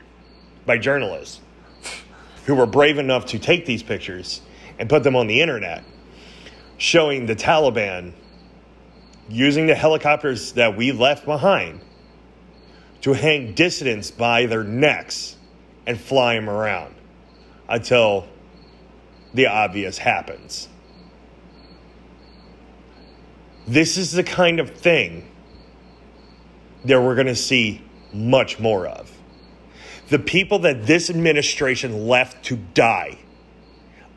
by 0.65 0.77
journalists 0.77 1.41
who 2.45 2.53
were 2.53 2.67
brave 2.67 2.99
enough 2.99 3.25
to 3.25 3.39
take 3.39 3.65
these 3.65 3.81
pictures 3.81 4.41
and 4.77 4.87
put 4.87 5.03
them 5.03 5.15
on 5.15 5.25
the 5.27 5.41
internet, 5.41 5.83
showing 6.77 7.25
the 7.25 7.35
Taliban 7.35 8.13
using 9.29 9.65
the 9.65 9.75
helicopters 9.75 10.51
that 10.53 10.75
we 10.75 10.91
left 10.91 11.25
behind 11.25 11.79
to 13.01 13.13
hang 13.13 13.53
dissidents 13.53 14.11
by 14.11 14.45
their 14.45 14.63
necks 14.63 15.37
and 15.87 15.99
fly 15.99 16.35
them 16.35 16.49
around 16.49 16.93
until 17.73 18.27
the 19.33 19.47
obvious 19.47 19.97
happens. 19.97 20.69
This 23.67 23.97
is 23.97 24.11
the 24.11 24.23
kind 24.23 24.59
of 24.59 24.69
thing 24.69 25.27
that 26.85 27.01
we're 27.01 27.15
going 27.15 27.27
to 27.27 27.35
see 27.35 27.81
much 28.13 28.59
more 28.59 28.85
of 28.85 29.11
the 30.09 30.19
people 30.19 30.59
that 30.59 30.85
this 30.85 31.09
administration 31.09 32.07
left 32.07 32.45
to 32.45 32.57
die, 32.57 33.17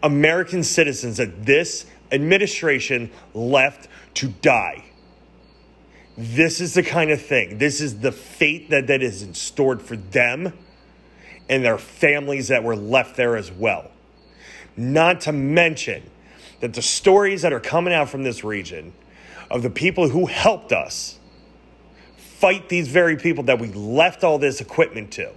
American 0.03 0.63
citizens 0.63 1.17
that 1.17 1.47
this 1.47 1.87
administration 2.13 3.11
left 3.33 3.89
to 4.13 4.29
die. 4.29 4.85
This 6.19 6.61
is 6.61 6.75
the 6.75 6.83
kind 6.83 7.11
of 7.11 7.23
thing, 7.23 7.57
this 7.57 7.81
is 7.81 8.01
the 8.01 8.13
fate 8.13 8.69
that, 8.69 8.89
that 8.89 9.03
is 9.03 9.23
in 9.23 9.33
stored 9.33 9.81
for 9.81 9.97
them 9.97 10.53
and 11.49 11.65
their 11.65 11.79
families 11.79 12.49
that 12.49 12.63
were 12.63 12.77
left 12.77 13.17
there 13.17 13.37
as 13.37 13.51
well. 13.51 13.91
Not 14.77 15.23
to 15.23 15.33
mention 15.33 16.03
that 16.61 16.75
the 16.75 16.83
stories 16.83 17.43
that 17.43 17.53
are 17.53 17.61
coming 17.61 17.95
out 17.95 18.09
from 18.09 18.25
this 18.25 18.43
region 18.45 18.93
of 19.51 19.63
the 19.63 19.71
people 19.71 20.09
who 20.09 20.27
helped 20.27 20.73
us 20.73 21.19
fight 22.17 22.69
these 22.69 22.89
very 22.89 23.17
people 23.17 23.45
that 23.45 23.59
we 23.59 23.69
left 23.73 24.25
all 24.25 24.39
this 24.39 24.61
equipment 24.61 25.13
to 25.13 25.33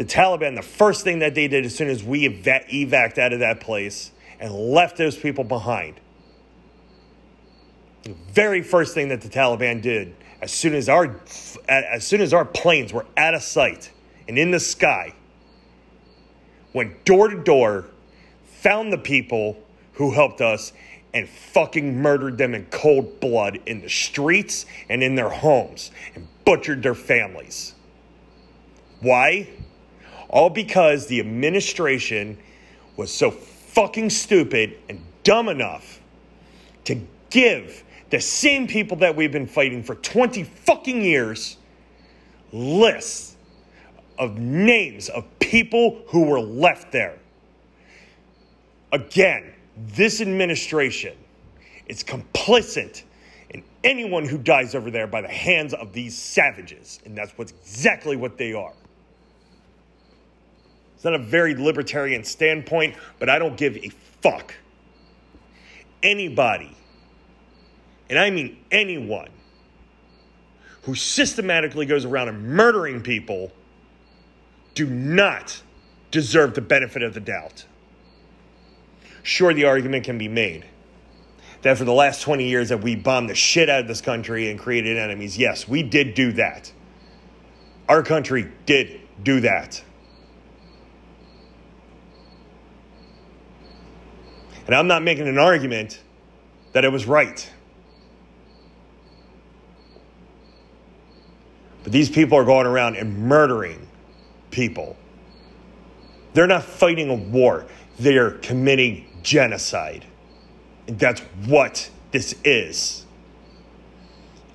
the 0.00 0.06
Taliban, 0.06 0.56
the 0.56 0.62
first 0.62 1.04
thing 1.04 1.18
that 1.18 1.34
they 1.34 1.46
did 1.46 1.66
as 1.66 1.74
soon 1.74 1.90
as 1.90 2.02
we 2.02 2.24
ev- 2.24 2.64
evac'd 2.72 3.18
out 3.18 3.34
of 3.34 3.40
that 3.40 3.60
place 3.60 4.12
and 4.38 4.50
left 4.50 4.96
those 4.96 5.14
people 5.14 5.44
behind, 5.44 6.00
the 8.04 8.14
very 8.32 8.62
first 8.62 8.94
thing 8.94 9.08
that 9.08 9.20
the 9.20 9.28
Taliban 9.28 9.82
did 9.82 10.16
as 10.40 10.52
soon 10.52 10.74
as 10.74 10.88
our 10.88 11.20
as 11.68 12.06
soon 12.06 12.20
as 12.20 12.32
our 12.32 12.44
planes 12.44 12.92
were 12.92 13.06
out 13.16 13.34
of 13.34 13.42
sight 13.42 13.90
and 14.28 14.38
in 14.38 14.50
the 14.50 14.60
sky, 14.60 15.14
went 16.72 17.04
door 17.04 17.28
to 17.28 17.42
door, 17.42 17.86
found 18.44 18.92
the 18.92 18.98
people 18.98 19.60
who 19.94 20.12
helped 20.12 20.40
us, 20.40 20.72
and 21.12 21.28
fucking 21.28 22.00
murdered 22.00 22.38
them 22.38 22.54
in 22.54 22.64
cold 22.66 23.20
blood 23.20 23.58
in 23.66 23.80
the 23.80 23.88
streets 23.88 24.66
and 24.88 25.02
in 25.02 25.14
their 25.14 25.28
homes 25.28 25.90
and 26.14 26.26
butchered 26.44 26.82
their 26.82 26.94
families. 26.94 27.74
Why? 29.00 29.48
All 30.28 30.50
because 30.50 31.08
the 31.08 31.20
administration 31.20 32.38
was 32.96 33.12
so 33.12 33.30
fucking 33.30 34.10
stupid 34.10 34.78
and 34.88 35.02
dumb 35.24 35.48
enough 35.48 36.00
to 36.84 37.00
give 37.30 37.82
the 38.10 38.20
same 38.20 38.66
people 38.66 38.96
that 38.98 39.14
we've 39.14 39.32
been 39.32 39.46
fighting 39.46 39.82
for 39.82 39.94
20 39.94 40.44
fucking 40.44 41.02
years 41.02 41.56
lists 42.52 43.36
of 44.18 44.38
names 44.38 45.08
of 45.08 45.24
people 45.38 46.02
who 46.08 46.24
were 46.24 46.40
left 46.40 46.92
there. 46.92 47.18
Again, 48.92 49.54
this 49.76 50.20
administration 50.20 51.16
is 51.86 52.02
complicit 52.02 53.04
in 53.50 53.62
anyone 53.82 54.24
who 54.24 54.36
dies 54.36 54.74
over 54.74 54.90
there 54.90 55.06
by 55.06 55.20
the 55.20 55.28
hands 55.28 55.72
of 55.74 55.92
these 55.92 56.16
savages. 56.16 57.00
And 57.04 57.16
that's 57.16 57.32
what's 57.36 57.52
exactly 57.52 58.16
what 58.16 58.36
they 58.36 58.52
are. 58.52 58.74
It's 60.94 61.04
not 61.04 61.14
a 61.14 61.18
very 61.18 61.54
libertarian 61.54 62.24
standpoint, 62.24 62.94
but 63.18 63.30
I 63.30 63.38
don't 63.38 63.56
give 63.56 63.76
a 63.76 63.90
fuck. 64.20 64.54
Anybody, 66.02 66.76
and 68.10 68.18
I 68.18 68.28
mean 68.28 68.58
anyone, 68.70 69.30
who 70.82 70.94
systematically 70.94 71.86
goes 71.86 72.04
around 72.04 72.28
and 72.28 72.42
murdering 72.42 73.00
people 73.00 73.52
do 74.74 74.86
not 74.86 75.62
deserve 76.10 76.54
the 76.54 76.60
benefit 76.60 77.02
of 77.02 77.14
the 77.14 77.20
doubt. 77.20 77.64
Sure, 79.22 79.54
the 79.54 79.64
argument 79.64 80.04
can 80.04 80.18
be 80.18 80.28
made 80.28 80.66
that 81.62 81.76
for 81.76 81.84
the 81.84 81.92
last 81.92 82.22
20 82.22 82.48
years 82.48 82.70
that 82.70 82.78
we 82.78 82.96
bombed 82.96 83.28
the 83.28 83.34
shit 83.34 83.68
out 83.68 83.80
of 83.80 83.88
this 83.88 84.00
country 84.00 84.50
and 84.50 84.58
created 84.58 84.96
enemies. 84.96 85.36
Yes, 85.36 85.68
we 85.68 85.82
did 85.82 86.14
do 86.14 86.32
that. 86.32 86.72
Our 87.88 88.02
country 88.02 88.50
did 88.66 89.00
do 89.22 89.40
that. 89.40 89.82
And 94.66 94.74
I'm 94.74 94.86
not 94.86 95.02
making 95.02 95.28
an 95.28 95.38
argument 95.38 96.00
that 96.72 96.84
it 96.84 96.92
was 96.92 97.06
right. 97.06 97.50
But 101.82 101.92
these 101.92 102.10
people 102.10 102.36
are 102.38 102.44
going 102.44 102.66
around 102.66 102.96
and 102.96 103.16
murdering 103.18 103.86
people. 104.50 104.96
They're 106.34 106.46
not 106.46 106.62
fighting 106.62 107.08
a 107.10 107.14
war, 107.14 107.66
they're 107.98 108.32
committing 108.32 109.06
genocide. 109.22 110.04
And 110.86 110.98
that's 110.98 111.20
what 111.46 111.90
this 112.10 112.34
is. 112.44 113.06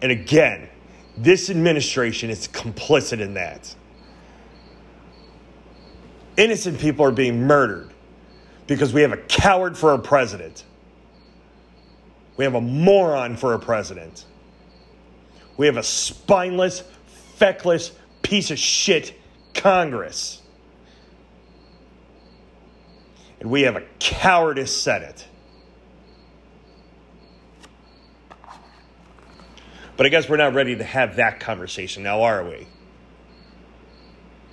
And 0.02 0.12
again, 0.12 0.70
this 1.18 1.50
administration 1.50 2.30
is 2.30 2.48
complicit 2.48 3.22
in 3.22 3.34
that. 3.36 3.74
Innocent 6.38 6.80
people 6.80 7.06
are 7.06 7.12
being 7.12 7.48
murdered 7.48 7.92
because 8.68 8.94
we 8.94 9.02
have 9.02 9.14
a 9.14 9.18
coward 9.18 9.78
for 9.78 9.94
a 9.94 10.00
president. 10.00 10.66
We 12.36 12.44
have 12.44 12.56
a 12.56 12.62
moron 12.62 13.38
for 13.38 13.54
a 13.54 13.60
president. 13.60 14.26
We 15.56 15.68
have 15.68 15.78
a 15.78 15.84
spineless, 15.84 16.84
feckless 17.38 17.92
piece 18.22 18.52
of 18.52 18.60
shit 18.60 19.14
Congress. 19.54 20.42
And 23.40 23.50
we 23.50 23.64
have 23.64 23.76
a 23.76 23.84
cowardice 24.00 24.76
Senate. 24.76 25.28
But 29.98 30.06
I 30.06 30.10
guess 30.10 30.28
we're 30.28 30.38
not 30.38 30.54
ready 30.54 30.76
to 30.76 30.84
have 30.84 31.18
that 31.18 31.40
conversation 31.40 32.04
now, 32.04 32.24
are 32.24 32.44
we? 32.44 32.68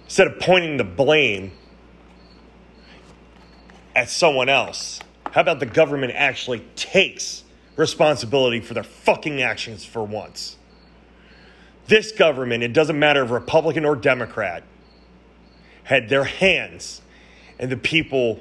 Instead 0.05 0.29
of 0.29 0.39
pointing 0.39 0.77
the 0.77 0.85
blame 0.85 1.53
at 3.95 4.09
someone 4.09 4.49
else. 4.49 5.01
How 5.31 5.41
about 5.41 5.61
the 5.61 5.67
government 5.67 6.13
actually 6.15 6.61
takes 6.77 7.45
responsibility 7.77 8.61
for 8.61 8.75
their 8.75 8.83
fucking 8.83 9.43
actions 9.43 9.85
for 9.85 10.05
once? 10.05 10.57
This 11.87 12.13
government, 12.13 12.63
it 12.63 12.73
doesn't 12.73 12.99
matter 12.99 13.25
if 13.25 13.31
Republican 13.31 13.85
or 13.85 13.97
Democrat, 13.97 14.63
had 15.85 16.09
their 16.09 16.25
hands 16.25 17.03
in 17.59 17.69
the 17.69 17.77
people 17.77 18.41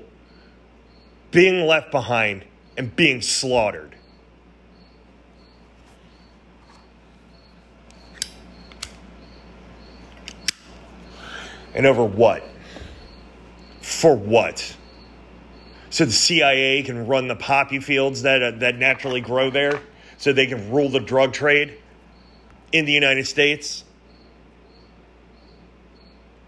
being 1.31 1.65
left 1.65 1.91
behind 1.91 2.45
and 2.77 2.95
being 2.95 3.21
slaughtered. 3.21 3.95
And 11.73 11.85
over 11.85 12.03
what? 12.03 12.43
For 13.81 14.15
what? 14.15 14.75
so 15.91 16.05
the 16.05 16.11
CIA 16.11 16.81
can 16.83 17.05
run 17.05 17.27
the 17.27 17.35
poppy 17.35 17.79
fields 17.79 18.21
that 18.23 18.41
uh, 18.41 18.51
that 18.51 18.77
naturally 18.77 19.21
grow 19.21 19.49
there, 19.49 19.81
so 20.17 20.31
they 20.33 20.47
can 20.47 20.71
rule 20.71 20.89
the 20.89 21.01
drug 21.01 21.33
trade 21.33 21.77
in 22.71 22.85
the 22.85 22.91
United 22.91 23.27
States 23.27 23.83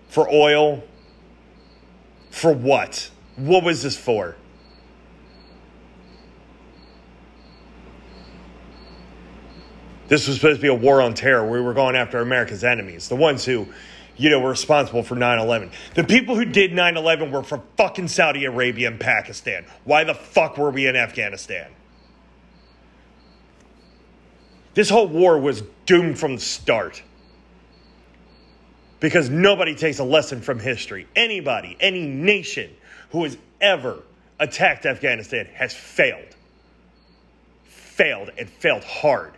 for 0.09 0.29
oil. 0.31 0.83
For 2.31 2.53
what? 2.53 3.09
What 3.35 3.63
was 3.63 3.83
this 3.83 3.97
for? 3.97 4.35
This 10.07 10.27
was 10.27 10.35
supposed 10.35 10.57
to 10.57 10.61
be 10.61 10.67
a 10.67 10.73
war 10.73 11.01
on 11.01 11.13
terror. 11.13 11.49
We 11.49 11.61
were 11.61 11.73
going 11.73 11.95
after 11.95 12.19
America's 12.19 12.63
enemies, 12.63 13.07
the 13.07 13.15
ones 13.15 13.45
who 13.45 13.67
you 14.15 14.29
know, 14.29 14.39
were 14.39 14.51
responsible 14.51 15.03
for 15.03 15.15
9 15.15 15.39
11. 15.39 15.71
The 15.95 16.03
people 16.03 16.35
who 16.35 16.45
did 16.45 16.73
9 16.73 16.97
11 16.97 17.31
were 17.31 17.43
from 17.43 17.63
fucking 17.77 18.07
Saudi 18.07 18.45
Arabia 18.45 18.89
and 18.89 18.99
Pakistan. 18.99 19.65
Why 19.85 20.03
the 20.03 20.13
fuck 20.13 20.57
were 20.57 20.69
we 20.69 20.87
in 20.87 20.95
Afghanistan? 20.95 21.71
This 24.73 24.89
whole 24.89 25.07
war 25.07 25.37
was 25.37 25.63
doomed 25.85 26.17
from 26.17 26.35
the 26.35 26.41
start. 26.41 27.03
Because 28.99 29.29
nobody 29.29 29.75
takes 29.75 29.99
a 29.99 30.03
lesson 30.03 30.41
from 30.41 30.59
history. 30.59 31.07
Anybody, 31.15 31.77
any 31.79 32.07
nation 32.07 32.71
who 33.11 33.23
has 33.25 33.37
ever 33.59 34.01
attacked 34.39 34.85
Afghanistan 34.85 35.45
has 35.53 35.73
failed. 35.73 36.35
Failed 37.65 38.31
and 38.37 38.49
failed 38.49 38.83
hard. 38.83 39.33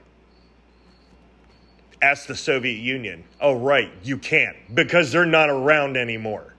Ask 2.01 2.27
the 2.27 2.35
Soviet 2.35 2.79
Union. 2.79 3.23
Oh, 3.41 3.55
right, 3.55 3.91
you 4.03 4.17
can't 4.17 4.55
because 4.73 5.11
they're 5.11 5.25
not 5.25 5.49
around 5.49 5.97
anymore. 5.97 6.53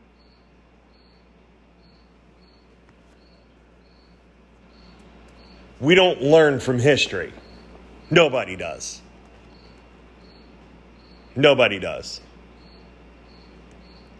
We 5.79 5.95
don't 5.95 6.23
learn 6.23 6.59
from 6.59 6.79
history. 6.79 7.33
Nobody 8.11 8.57
does. 8.57 9.01
Nobody 11.35 11.79
does. 11.79 12.21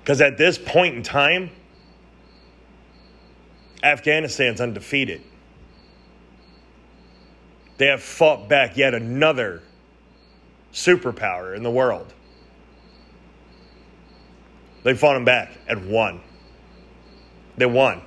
Because 0.01 0.21
at 0.21 0.39
this 0.39 0.59
point 0.59 0.97
in 0.97 1.03
time, 1.03 1.51
Afghanistan's 3.83 4.61
undefeated. 4.61 5.23
They 7.79 7.87
have 7.87 8.03
fought 8.03 8.49
back 8.49 8.77
yet 8.77 8.95
another 8.95 9.63
superpower 10.73 11.57
in 11.57 11.63
the 11.63 11.71
world. 11.71 12.13
They 14.83 14.95
fought 14.95 15.15
them 15.15 15.25
back 15.25 15.51
and 15.67 15.91
won. 15.91 16.21
They 17.57 17.67
won. 17.67 18.03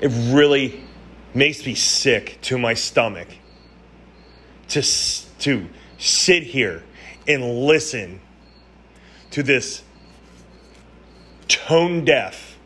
It 0.00 0.08
really 0.32 0.82
makes 1.34 1.64
me 1.64 1.74
sick 1.74 2.38
to 2.42 2.58
my 2.58 2.74
stomach 2.74 3.28
to, 4.68 4.82
to 4.82 5.68
sit 5.98 6.42
here 6.42 6.82
and 7.26 7.66
listen 7.66 8.20
to 9.30 9.42
this 9.42 9.82
tone 11.48 12.04
deaf 12.04 12.58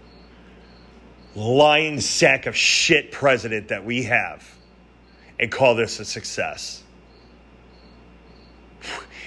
lying 1.34 2.00
sack 2.00 2.46
of 2.46 2.56
shit 2.56 3.12
president 3.12 3.68
that 3.68 3.84
we 3.84 4.02
have 4.04 4.44
and 5.38 5.52
call 5.52 5.74
this 5.74 6.00
a 6.00 6.04
success. 6.04 6.82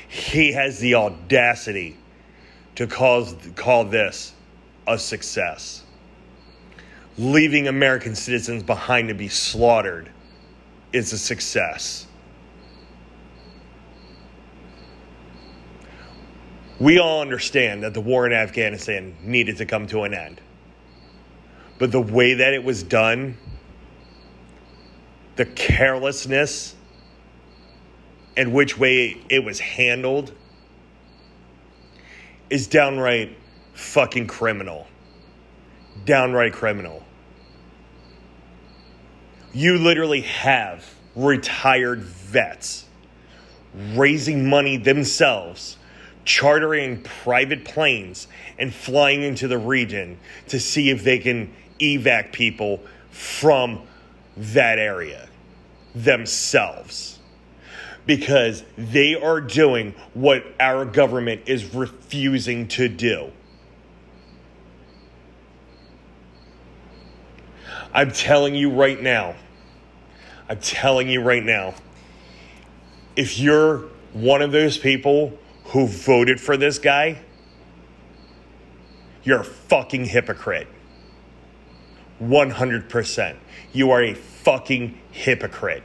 He 0.08 0.52
has 0.52 0.80
the 0.80 0.96
audacity 0.96 1.98
to 2.76 2.86
cause, 2.86 3.36
call 3.56 3.86
this 3.86 4.34
a 4.88 5.00
success. 5.00 5.81
Leaving 7.22 7.68
American 7.68 8.16
citizens 8.16 8.64
behind 8.64 9.10
to 9.10 9.14
be 9.14 9.28
slaughtered 9.28 10.10
is 10.92 11.14
a 11.14 11.20
success. 11.20 12.08
We 16.80 16.98
all 16.98 17.22
understand 17.22 17.84
that 17.84 17.94
the 17.94 18.02
war 18.02 18.26
in 18.26 18.34
Afghanistan 18.34 19.16
needed 19.22 19.58
to 19.58 19.68
come 19.68 19.86
to 19.86 20.02
an 20.02 20.16
end. 20.16 20.42
But 21.78 21.92
the 21.92 22.02
way 22.02 22.34
that 22.34 22.56
it 22.56 22.64
was 22.64 22.82
done, 22.82 23.38
the 25.36 25.46
carelessness, 25.46 26.74
and 28.36 28.52
which 28.52 28.80
way 28.80 29.22
it 29.30 29.44
was 29.44 29.60
handled 29.60 30.34
is 32.50 32.66
downright 32.66 33.38
fucking 33.74 34.26
criminal. 34.26 34.88
Downright 36.06 36.54
criminal. 36.54 37.04
You 39.54 39.78
literally 39.78 40.22
have 40.22 40.94
retired 41.16 42.02
vets 42.02 42.86
raising 43.94 44.50
money 44.50 44.78
themselves, 44.78 45.78
chartering 46.26 47.02
private 47.04 47.66
planes, 47.66 48.28
and 48.58 48.74
flying 48.74 49.24
into 49.24 49.48
the 49.48 49.58
region 49.58 50.18
to 50.48 50.60
see 50.60 50.90
if 50.90 51.04
they 51.04 51.20
can 51.20 51.54
evac 51.80 52.32
people 52.32 52.82
from 53.10 53.82
that 54.38 54.80
area 54.80 55.28
themselves. 55.96 57.20
Because 58.06 58.64
they 58.78 59.16
are 59.16 59.40
doing 59.40 59.94
what 60.14 60.44
our 60.60 60.86
government 60.86 61.42
is 61.46 61.74
refusing 61.74 62.68
to 62.70 62.90
do. 62.90 63.32
I'm 67.94 68.12
telling 68.12 68.56
you 68.56 68.72
right 68.72 69.02
now, 69.02 69.36
I'm 70.48 70.60
telling 70.60 71.10
you 71.10 71.22
right 71.22 71.44
now, 71.44 71.74
if 73.16 73.38
you're 73.38 73.90
one 74.14 74.42
of 74.42 74.52
those 74.52 74.78
people 74.78 75.38
who 75.66 75.88
voted 75.88 76.40
for 76.40 76.58
this 76.58 76.80
guy, 76.80 77.22
you're 79.24 79.42
a 79.42 79.46
fucking 79.46 80.06
hypocrite. 80.06 80.68
100%. 82.22 83.36
You 83.74 83.92
are 83.92 84.04
a 84.04 84.14
fucking 84.14 84.98
hypocrite. 85.12 85.84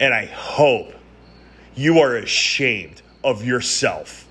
And 0.00 0.14
I 0.14 0.26
hope 0.26 0.92
you 1.74 2.00
are 2.00 2.16
ashamed 2.16 3.02
of 3.24 3.44
yourself. 3.44 4.26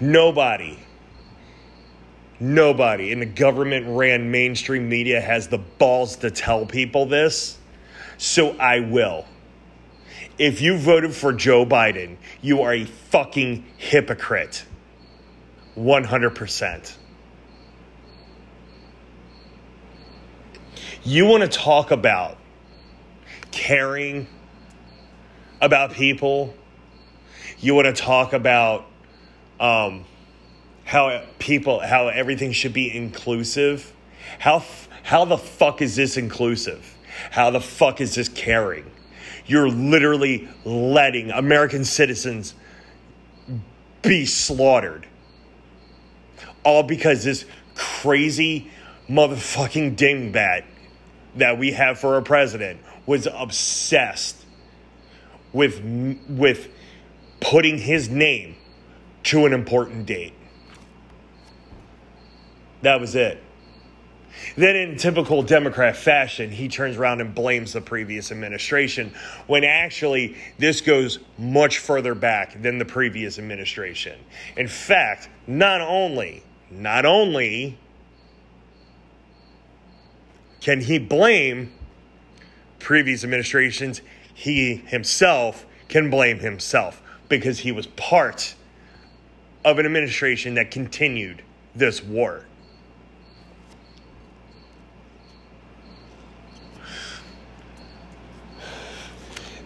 Nobody 0.00 0.78
Nobody 2.40 3.12
in 3.12 3.20
the 3.20 3.26
government 3.26 3.86
ran 3.88 4.30
mainstream 4.30 4.88
media 4.88 5.20
has 5.20 5.48
the 5.48 5.58
balls 5.58 6.16
to 6.16 6.30
tell 6.30 6.66
people 6.66 7.06
this, 7.06 7.58
so 8.18 8.56
I 8.58 8.80
will. 8.80 9.24
If 10.36 10.60
you 10.60 10.76
voted 10.76 11.14
for 11.14 11.32
Joe 11.32 11.64
Biden, 11.64 12.16
you 12.42 12.62
are 12.62 12.74
a 12.74 12.84
fucking 12.84 13.64
hypocrite. 13.76 14.64
100%. 15.76 16.96
You 21.04 21.26
want 21.26 21.42
to 21.42 21.48
talk 21.48 21.90
about 21.90 22.38
caring 23.50 24.26
about 25.60 25.92
people? 25.92 26.54
You 27.58 27.74
want 27.74 27.94
to 27.94 28.02
talk 28.02 28.32
about 28.32 28.86
um, 29.60 30.04
how 30.84 31.22
people 31.38 31.80
how 31.80 32.08
everything 32.08 32.52
should 32.52 32.72
be 32.72 32.94
inclusive. 32.94 33.92
How 34.38 34.64
how 35.02 35.24
the 35.24 35.38
fuck 35.38 35.82
is 35.82 35.96
this 35.96 36.16
inclusive? 36.16 36.96
How 37.30 37.50
the 37.50 37.60
fuck 37.60 38.00
is 38.00 38.14
this 38.14 38.28
caring? 38.28 38.90
You're 39.46 39.68
literally 39.68 40.48
letting 40.64 41.30
american 41.30 41.84
citizens 41.84 42.54
be 44.02 44.26
slaughtered. 44.26 45.06
All 46.62 46.82
because 46.82 47.24
this 47.24 47.44
crazy 47.74 48.70
motherfucking 49.08 49.96
dingbat 49.96 50.64
that 51.36 51.58
we 51.58 51.72
have 51.72 51.98
for 51.98 52.16
a 52.16 52.22
president 52.22 52.80
was 53.06 53.26
obsessed 53.32 54.36
with 55.52 55.82
with 56.28 56.68
putting 57.40 57.78
his 57.78 58.08
name 58.08 58.56
to 59.24 59.46
an 59.46 59.52
important 59.52 60.06
date 60.06 60.32
that 62.84 63.00
was 63.00 63.14
it. 63.14 63.42
Then, 64.56 64.76
in 64.76 64.96
typical 64.96 65.42
Democrat 65.42 65.96
fashion, 65.96 66.50
he 66.50 66.68
turns 66.68 66.96
around 66.96 67.20
and 67.20 67.34
blames 67.34 67.72
the 67.72 67.80
previous 67.80 68.32
administration 68.32 69.12
when 69.46 69.64
actually 69.64 70.36
this 70.58 70.80
goes 70.80 71.18
much 71.38 71.78
further 71.78 72.14
back 72.14 72.60
than 72.60 72.78
the 72.78 72.84
previous 72.84 73.38
administration. 73.38 74.18
In 74.56 74.68
fact, 74.68 75.28
not 75.46 75.80
only, 75.80 76.42
not 76.70 77.06
only 77.06 77.78
can 80.60 80.80
he 80.80 80.98
blame 80.98 81.72
previous 82.80 83.24
administrations, 83.24 84.02
he 84.34 84.76
himself 84.76 85.64
can 85.88 86.10
blame 86.10 86.40
himself 86.40 87.02
because 87.28 87.60
he 87.60 87.72
was 87.72 87.86
part 87.86 88.54
of 89.64 89.78
an 89.78 89.86
administration 89.86 90.54
that 90.54 90.70
continued 90.70 91.42
this 91.74 92.02
war. 92.02 92.44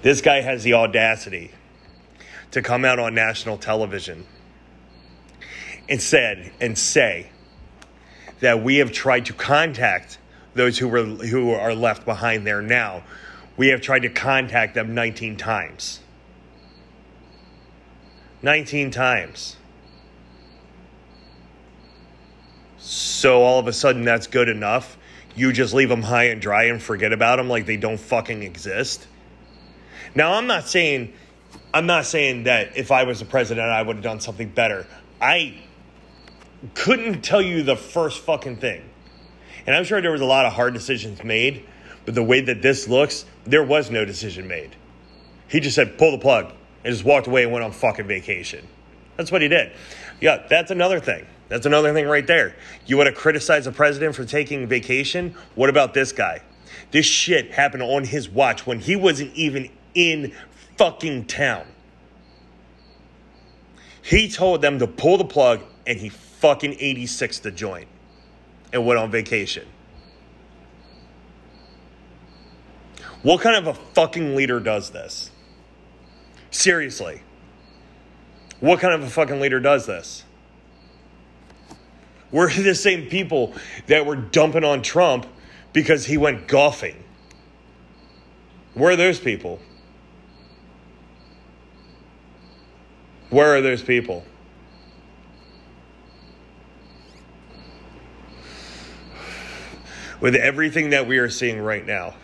This 0.08 0.22
guy 0.22 0.40
has 0.40 0.64
the 0.64 0.72
audacity 0.72 1.50
to 2.52 2.62
come 2.62 2.86
out 2.86 2.98
on 2.98 3.14
national 3.14 3.58
television 3.58 4.24
and 5.86 6.00
said 6.00 6.50
and 6.62 6.78
say 6.78 7.28
that 8.40 8.62
we 8.62 8.76
have 8.76 8.90
tried 8.90 9.26
to 9.26 9.34
contact 9.34 10.16
those 10.54 10.78
who 10.78 10.88
were 10.88 11.04
who 11.04 11.50
are 11.50 11.74
left 11.74 12.06
behind 12.06 12.46
there 12.46 12.62
now. 12.62 13.02
We 13.58 13.68
have 13.68 13.82
tried 13.82 13.98
to 13.98 14.08
contact 14.08 14.74
them 14.74 14.94
19 14.94 15.36
times. 15.36 16.00
19 18.40 18.90
times. 18.90 19.58
So 22.78 23.42
all 23.42 23.58
of 23.58 23.68
a 23.68 23.74
sudden 23.74 24.06
that's 24.06 24.26
good 24.26 24.48
enough. 24.48 24.96
You 25.36 25.52
just 25.52 25.74
leave 25.74 25.90
them 25.90 26.00
high 26.00 26.28
and 26.28 26.40
dry 26.40 26.64
and 26.64 26.82
forget 26.82 27.12
about 27.12 27.36
them 27.36 27.50
like 27.50 27.66
they 27.66 27.76
don't 27.76 28.00
fucking 28.00 28.42
exist. 28.42 29.06
Now, 30.14 30.34
I'm 30.34 30.46
not 30.46 30.68
saying 30.68 31.12
I'm 31.72 31.86
not 31.86 32.06
saying 32.06 32.44
that 32.44 32.76
if 32.76 32.90
I 32.90 33.04
was 33.04 33.18
the 33.18 33.24
president, 33.24 33.68
I 33.68 33.82
would 33.82 33.96
have 33.96 34.02
done 34.02 34.20
something 34.20 34.48
better. 34.48 34.86
I 35.20 35.60
couldn't 36.74 37.22
tell 37.22 37.42
you 37.42 37.62
the 37.62 37.76
first 37.76 38.20
fucking 38.20 38.56
thing. 38.56 38.82
And 39.66 39.76
I'm 39.76 39.84
sure 39.84 40.00
there 40.00 40.12
was 40.12 40.20
a 40.20 40.26
lot 40.26 40.46
of 40.46 40.54
hard 40.54 40.72
decisions 40.72 41.22
made, 41.22 41.66
but 42.04 42.14
the 42.14 42.22
way 42.22 42.40
that 42.40 42.62
this 42.62 42.88
looks, 42.88 43.26
there 43.44 43.62
was 43.62 43.90
no 43.90 44.04
decision 44.04 44.48
made. 44.48 44.74
He 45.48 45.60
just 45.60 45.74
said, 45.74 45.98
pull 45.98 46.12
the 46.12 46.18
plug, 46.18 46.52
and 46.84 46.92
just 46.92 47.04
walked 47.04 47.26
away 47.26 47.42
and 47.42 47.52
went 47.52 47.64
on 47.64 47.72
fucking 47.72 48.06
vacation. 48.06 48.66
That's 49.16 49.30
what 49.30 49.42
he 49.42 49.48
did. 49.48 49.72
Yeah, 50.20 50.46
that's 50.48 50.70
another 50.70 51.00
thing. 51.00 51.26
That's 51.48 51.66
another 51.66 51.92
thing 51.92 52.06
right 52.06 52.26
there. 52.26 52.56
You 52.86 52.96
want 52.96 53.08
to 53.08 53.14
criticize 53.14 53.66
the 53.66 53.72
president 53.72 54.14
for 54.14 54.24
taking 54.24 54.66
vacation? 54.66 55.34
What 55.54 55.70
about 55.70 55.92
this 55.92 56.12
guy? 56.12 56.42
This 56.90 57.06
shit 57.06 57.52
happened 57.52 57.82
on 57.82 58.04
his 58.04 58.28
watch 58.28 58.66
when 58.66 58.80
he 58.80 58.96
wasn't 58.96 59.34
even 59.34 59.70
in 59.98 60.32
fucking 60.76 61.26
town. 61.26 61.66
He 64.00 64.30
told 64.30 64.62
them 64.62 64.78
to 64.78 64.86
pull 64.86 65.18
the 65.18 65.24
plug 65.24 65.60
and 65.86 65.98
he 65.98 66.08
fucking 66.08 66.76
86 66.78 67.40
the 67.40 67.50
joint 67.50 67.88
and 68.72 68.86
went 68.86 69.00
on 69.00 69.10
vacation. 69.10 69.66
What 73.22 73.40
kind 73.40 73.56
of 73.56 73.66
a 73.66 73.74
fucking 73.74 74.36
leader 74.36 74.60
does 74.60 74.90
this? 74.90 75.32
Seriously. 76.52 77.22
What 78.60 78.78
kind 78.78 78.94
of 78.94 79.02
a 79.02 79.10
fucking 79.10 79.40
leader 79.40 79.58
does 79.58 79.86
this? 79.86 80.22
We're 82.30 82.52
the 82.54 82.76
same 82.76 83.06
people 83.06 83.52
that 83.88 84.06
were 84.06 84.16
dumping 84.16 84.62
on 84.62 84.82
Trump 84.82 85.26
because 85.72 86.06
he 86.06 86.16
went 86.16 86.46
golfing. 86.46 87.02
Where 88.74 88.92
are 88.92 88.96
those 88.96 89.18
people? 89.18 89.58
Where 93.30 93.54
are 93.54 93.60
those 93.60 93.82
people? 93.82 94.24
With 100.20 100.34
everything 100.34 100.90
that 100.90 101.06
we 101.06 101.18
are 101.18 101.30
seeing 101.30 101.60
right 101.60 101.86
now, 101.86 102.14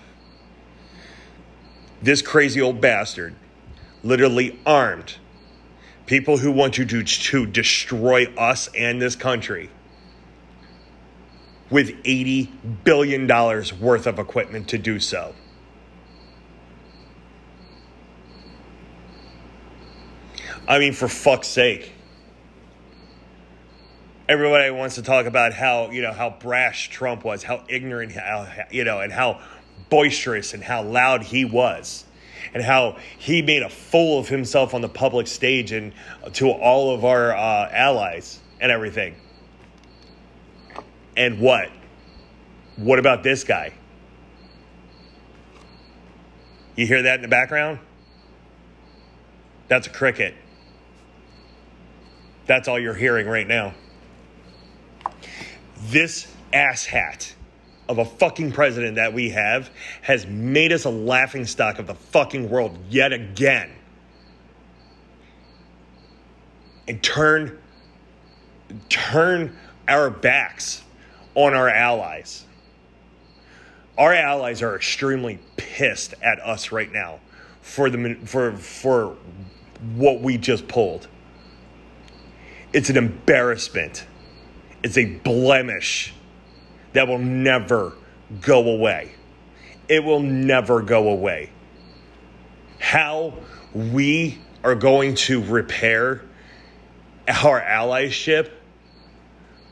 this 2.02 2.22
crazy 2.22 2.60
old 2.60 2.80
bastard 2.80 3.34
literally 4.02 4.58
armed 4.66 5.16
people 6.06 6.36
who 6.38 6.52
want 6.52 6.74
to, 6.74 7.02
to 7.02 7.46
destroy 7.46 8.26
us 8.36 8.68
and 8.76 9.00
this 9.00 9.16
country 9.16 9.70
with 11.70 11.90
$80 12.04 12.84
billion 12.84 13.26
worth 13.26 14.06
of 14.06 14.18
equipment 14.18 14.68
to 14.68 14.78
do 14.78 15.00
so. 15.00 15.34
I 20.66 20.78
mean, 20.78 20.92
for 20.92 21.08
fuck's 21.08 21.48
sake. 21.48 21.92
Everybody 24.28 24.70
wants 24.70 24.94
to 24.94 25.02
talk 25.02 25.26
about 25.26 25.52
how, 25.52 25.90
you 25.90 26.00
know, 26.00 26.12
how 26.12 26.30
brash 26.30 26.88
Trump 26.88 27.24
was, 27.24 27.42
how 27.42 27.64
ignorant, 27.68 28.12
how, 28.12 28.50
you 28.70 28.84
know, 28.84 29.00
and 29.00 29.12
how 29.12 29.40
boisterous 29.90 30.54
and 30.54 30.62
how 30.62 30.82
loud 30.82 31.22
he 31.22 31.44
was 31.44 32.04
and 32.54 32.62
how 32.62 32.96
he 33.18 33.42
made 33.42 33.62
a 33.62 33.68
fool 33.68 34.18
of 34.18 34.28
himself 34.28 34.72
on 34.72 34.80
the 34.80 34.88
public 34.88 35.26
stage 35.26 35.72
and 35.72 35.92
to 36.32 36.50
all 36.50 36.94
of 36.94 37.04
our 37.04 37.32
uh, 37.32 37.68
allies 37.70 38.40
and 38.60 38.72
everything. 38.72 39.14
And 41.16 41.38
what? 41.40 41.70
What 42.76 42.98
about 42.98 43.22
this 43.22 43.44
guy? 43.44 43.74
You 46.76 46.86
hear 46.86 47.02
that 47.02 47.16
in 47.16 47.22
the 47.22 47.28
background? 47.28 47.78
That's 49.68 49.86
a 49.86 49.90
cricket. 49.90 50.34
That's 52.46 52.68
all 52.68 52.78
you're 52.78 52.94
hearing 52.94 53.26
right 53.26 53.46
now. 53.46 53.74
This 55.86 56.26
asshat 56.52 57.32
of 57.88 57.98
a 57.98 58.04
fucking 58.04 58.52
president 58.52 58.96
that 58.96 59.12
we 59.12 59.30
have 59.30 59.70
has 60.02 60.26
made 60.26 60.72
us 60.72 60.84
a 60.84 60.90
laughing 60.90 61.44
stock 61.44 61.78
of 61.78 61.86
the 61.86 61.94
fucking 61.94 62.48
world 62.48 62.78
yet 62.88 63.12
again. 63.12 63.70
And 66.88 67.02
turn 67.02 67.58
turn 68.88 69.56
our 69.88 70.10
backs 70.10 70.82
on 71.34 71.54
our 71.54 71.68
allies. 71.68 72.44
Our 73.96 74.12
allies 74.12 74.62
are 74.62 74.74
extremely 74.74 75.38
pissed 75.56 76.14
at 76.22 76.40
us 76.40 76.72
right 76.72 76.90
now 76.90 77.20
for 77.60 77.90
the 77.90 78.14
for 78.24 78.52
for 78.56 79.16
what 79.94 80.20
we 80.20 80.36
just 80.36 80.66
pulled. 80.68 81.08
It's 82.74 82.90
an 82.90 82.96
embarrassment. 82.96 84.04
It's 84.82 84.98
a 84.98 85.04
blemish 85.04 86.12
that 86.92 87.06
will 87.06 87.20
never 87.20 87.92
go 88.40 88.68
away. 88.68 89.14
It 89.88 90.02
will 90.02 90.20
never 90.20 90.82
go 90.82 91.08
away. 91.08 91.50
How 92.80 93.34
we 93.72 94.38
are 94.64 94.74
going 94.74 95.14
to 95.14 95.42
repair 95.44 96.22
our 97.28 97.60
allyship 97.60 98.50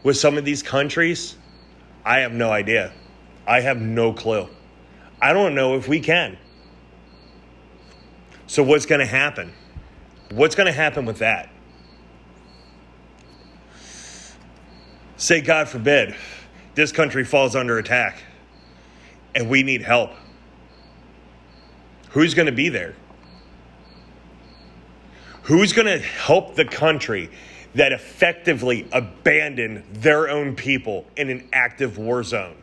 with 0.04 0.16
some 0.16 0.38
of 0.38 0.44
these 0.44 0.62
countries, 0.62 1.34
I 2.04 2.20
have 2.20 2.32
no 2.32 2.50
idea. 2.50 2.92
I 3.48 3.62
have 3.62 3.80
no 3.80 4.12
clue. 4.12 4.48
I 5.20 5.32
don't 5.32 5.56
know 5.56 5.76
if 5.76 5.88
we 5.88 5.98
can. 5.98 6.38
So, 8.46 8.62
what's 8.62 8.86
going 8.86 9.00
to 9.00 9.06
happen? 9.06 9.52
What's 10.30 10.54
going 10.54 10.66
to 10.66 10.72
happen 10.72 11.04
with 11.04 11.18
that? 11.18 11.51
Say, 15.22 15.40
God 15.40 15.68
forbid, 15.68 16.16
this 16.74 16.90
country 16.90 17.22
falls 17.22 17.54
under 17.54 17.78
attack 17.78 18.24
and 19.36 19.48
we 19.48 19.62
need 19.62 19.80
help. 19.80 20.10
Who's 22.10 22.34
going 22.34 22.46
to 22.46 22.52
be 22.52 22.68
there? 22.70 22.96
Who's 25.42 25.72
going 25.72 25.86
to 25.86 26.00
help 26.00 26.56
the 26.56 26.64
country 26.64 27.30
that 27.76 27.92
effectively 27.92 28.88
abandoned 28.90 29.84
their 29.92 30.28
own 30.28 30.56
people 30.56 31.06
in 31.16 31.30
an 31.30 31.48
active 31.52 31.98
war 31.98 32.24
zone? 32.24 32.56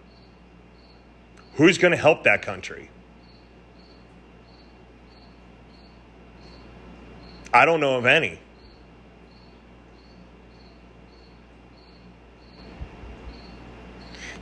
Who's 1.54 1.78
going 1.78 1.92
to 1.92 1.98
help 1.98 2.26
that 2.26 2.42
country? 2.42 2.90
I 7.54 7.64
don't 7.64 7.80
know 7.80 7.96
of 7.96 8.06
any. 8.06 8.38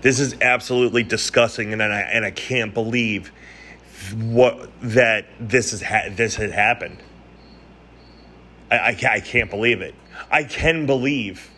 This 0.02 0.20
is 0.20 0.36
absolutely 0.42 1.04
disgusting, 1.04 1.74
and 1.74 1.82
I 1.82 2.02
and 2.02 2.24
I 2.24 2.32
can't 2.32 2.74
believe 2.74 3.32
what 4.14 4.70
that 4.82 5.26
this 5.40 5.74
is 5.74 5.82
ha- 5.82 6.10
this 6.12 6.36
has 6.36 6.52
happened. 6.52 6.98
I, 8.70 8.78
I, 8.78 8.98
I 9.10 9.20
can't 9.20 9.50
believe 9.50 9.82
it. 9.82 9.96
I 10.30 10.44
can 10.44 10.86
believe 10.86 11.50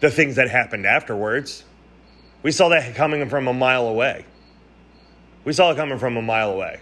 the 0.00 0.10
things 0.10 0.36
that 0.36 0.48
happened 0.48 0.86
afterwards. 0.86 1.64
We 2.42 2.52
saw 2.52 2.68
that 2.68 2.94
coming 2.94 3.28
from 3.28 3.48
a 3.48 3.52
mile 3.52 3.88
away. 3.88 4.24
We 5.44 5.52
saw 5.52 5.70
it 5.72 5.76
coming 5.76 5.98
from 5.98 6.16
a 6.16 6.22
mile 6.22 6.52
away. 6.52 6.80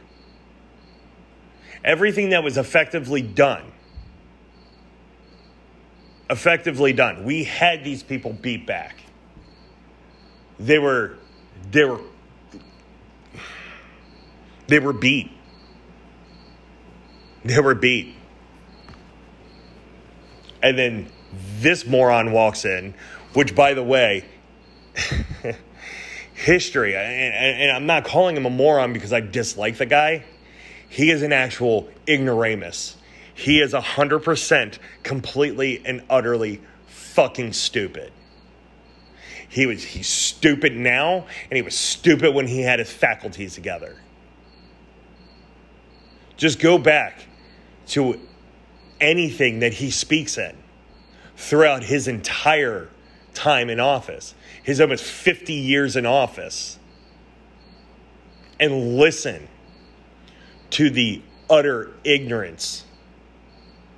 Everything 1.83 2.31
that 2.31 2.43
was 2.43 2.59
effectively 2.59 3.23
done, 3.23 3.65
effectively 6.29 6.93
done. 6.93 7.25
We 7.25 7.45
had 7.45 7.85
these 7.85 8.03
people 8.03 8.33
beat 8.33 8.67
back 8.67 9.04
they 10.59 10.79
were 10.79 11.17
they 11.71 11.85
were 11.85 12.01
they 14.67 14.79
were 14.79 14.93
beat. 14.93 15.31
They 17.45 17.61
were 17.61 17.75
beat. 17.75 18.15
And 20.63 20.79
then 20.79 21.11
this 21.59 21.87
moron 21.87 22.33
walks 22.33 22.65
in, 22.65 22.95
which 23.35 23.55
by 23.55 23.75
the 23.75 23.83
way, 23.83 24.25
history, 26.35 26.97
and, 26.97 27.35
and, 27.35 27.71
I'm 27.71 27.87
not 27.87 28.05
calling 28.05 28.37
him 28.37 28.47
a 28.47 28.51
moron 28.51 28.93
because 28.93 29.13
I 29.13 29.21
dislike 29.21 29.77
the 29.77 29.87
guy. 29.87 30.25
He 30.89 31.11
is 31.11 31.23
an 31.23 31.33
actual 31.33 31.89
ignoramus. 32.09 32.97
He 33.35 33.61
is 33.61 33.73
100% 33.73 34.79
completely 35.03 35.83
and 35.85 36.03
utterly 36.09 36.63
fucking 36.87 37.53
stupid. 37.53 38.13
He 39.55 39.67
was 39.67 39.85
he's 39.85 40.09
stupid 40.09 40.75
now, 40.75 41.27
and 41.49 41.57
he 41.57 41.63
was 41.63 41.77
stupid 41.77 42.35
when 42.35 42.49
he 42.49 42.63
had 42.63 42.81
his 42.81 42.93
faculties 42.93 43.55
together. 43.55 43.95
Just 46.37 46.59
go 46.59 46.77
back 46.77 47.27
to 47.91 48.19
anything 49.01 49.61
that 49.61 49.75
he 49.75 49.93
speaks 49.93 50.39
in 50.39 50.57
throughout 51.37 51.85
his 51.85 52.09
entire 52.09 52.89
time 53.33 53.71
in 53.71 53.79
office, 53.79 54.35
his 54.65 54.81
almost 54.81 55.05
50 55.05 55.53
years 55.53 55.95
in 55.95 56.05
office, 56.05 56.77
and 58.59 58.97
listen 58.97 59.47
to 60.71 60.91
the 60.91 61.23
utter 61.49 61.93
ignorance 62.03 62.85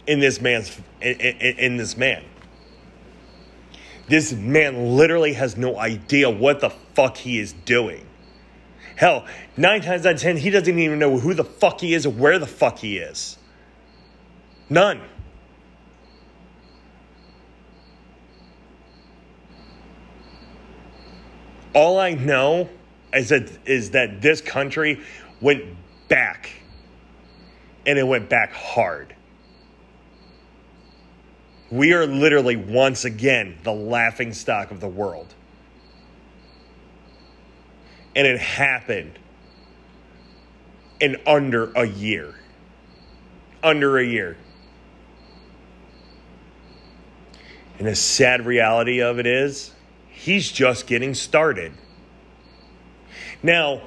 in 0.06 0.20
this 0.20 0.38
man's 0.38 0.78
in, 1.00 1.18
in, 1.18 1.58
in 1.58 1.76
this 1.78 1.96
man. 1.96 2.22
This 4.08 4.32
man 4.32 4.96
literally 4.96 5.32
has 5.32 5.56
no 5.56 5.78
idea 5.78 6.30
what 6.30 6.60
the 6.60 6.70
fuck 6.70 7.16
he 7.16 7.40
is 7.40 7.52
doing. 7.52 8.06
Hell, 8.94 9.26
nine 9.56 9.82
times 9.82 10.06
out 10.06 10.14
of 10.14 10.20
ten, 10.20 10.36
he 10.36 10.50
doesn't 10.50 10.78
even 10.78 10.98
know 10.98 11.18
who 11.18 11.34
the 11.34 11.44
fuck 11.44 11.80
he 11.80 11.92
is 11.92 12.06
or 12.06 12.10
where 12.10 12.38
the 12.38 12.46
fuck 12.46 12.78
he 12.78 12.98
is. 12.98 13.36
None. 14.70 15.00
All 21.74 21.98
I 21.98 22.14
know 22.14 22.68
is 23.12 23.28
that 23.30 23.50
is 23.66 23.90
that 23.90 24.22
this 24.22 24.40
country 24.40 25.00
went 25.40 25.64
back 26.08 26.50
and 27.84 27.98
it 27.98 28.04
went 28.04 28.28
back 28.28 28.52
hard. 28.52 29.15
We 31.70 31.92
are 31.92 32.06
literally 32.06 32.56
once 32.56 33.04
again 33.04 33.58
the 33.64 33.72
laughing 33.72 34.32
stock 34.32 34.70
of 34.70 34.80
the 34.80 34.88
world. 34.88 35.34
And 38.14 38.26
it 38.26 38.40
happened 38.40 39.18
in 41.00 41.16
under 41.26 41.72
a 41.72 41.84
year. 41.84 42.34
Under 43.62 43.98
a 43.98 44.04
year. 44.04 44.36
And 47.78 47.86
the 47.86 47.94
sad 47.94 48.46
reality 48.46 49.02
of 49.02 49.18
it 49.18 49.26
is, 49.26 49.72
he's 50.08 50.50
just 50.50 50.86
getting 50.86 51.14
started. 51.14 51.72
Now, 53.42 53.82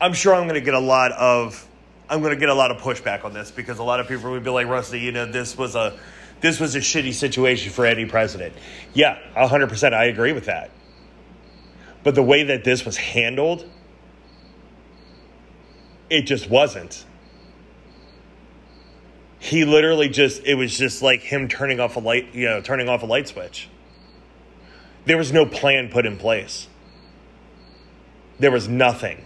I'm 0.00 0.12
sure 0.12 0.34
I'm 0.34 0.48
going 0.48 0.54
to 0.54 0.64
get 0.64 0.74
a 0.74 0.80
lot 0.80 1.12
of 1.12 1.64
I'm 2.10 2.20
going 2.20 2.32
to 2.32 2.40
get 2.40 2.48
a 2.48 2.54
lot 2.54 2.70
of 2.70 2.78
pushback 2.78 3.24
on 3.24 3.34
this 3.34 3.50
because 3.50 3.78
a 3.78 3.82
lot 3.82 4.00
of 4.00 4.08
people 4.08 4.30
would 4.30 4.42
be 4.42 4.50
like, 4.50 4.66
Rusty, 4.66 4.98
you 4.98 5.12
know, 5.12 5.26
this 5.26 5.58
was 5.58 5.74
a 5.74 5.98
this 6.40 6.60
was 6.60 6.74
a 6.74 6.80
shitty 6.80 7.14
situation 7.14 7.72
for 7.72 7.86
any 7.86 8.06
president. 8.06 8.54
Yeah, 8.94 9.18
100%. 9.36 9.92
I 9.92 10.04
agree 10.04 10.32
with 10.32 10.46
that. 10.46 10.70
But 12.04 12.14
the 12.14 12.22
way 12.22 12.44
that 12.44 12.64
this 12.64 12.84
was 12.84 12.96
handled, 12.96 13.68
it 16.08 16.22
just 16.22 16.48
wasn't. 16.48 17.04
He 19.40 19.64
literally 19.64 20.08
just, 20.08 20.44
it 20.44 20.54
was 20.54 20.76
just 20.76 21.02
like 21.02 21.20
him 21.20 21.48
turning 21.48 21.80
off 21.80 21.96
a 21.96 22.00
light, 22.00 22.34
you 22.34 22.46
know, 22.46 22.60
turning 22.60 22.88
off 22.88 23.02
a 23.02 23.06
light 23.06 23.28
switch. 23.28 23.68
There 25.04 25.16
was 25.16 25.32
no 25.32 25.46
plan 25.46 25.88
put 25.88 26.06
in 26.06 26.18
place. 26.18 26.68
There 28.38 28.50
was 28.50 28.68
nothing. 28.68 29.24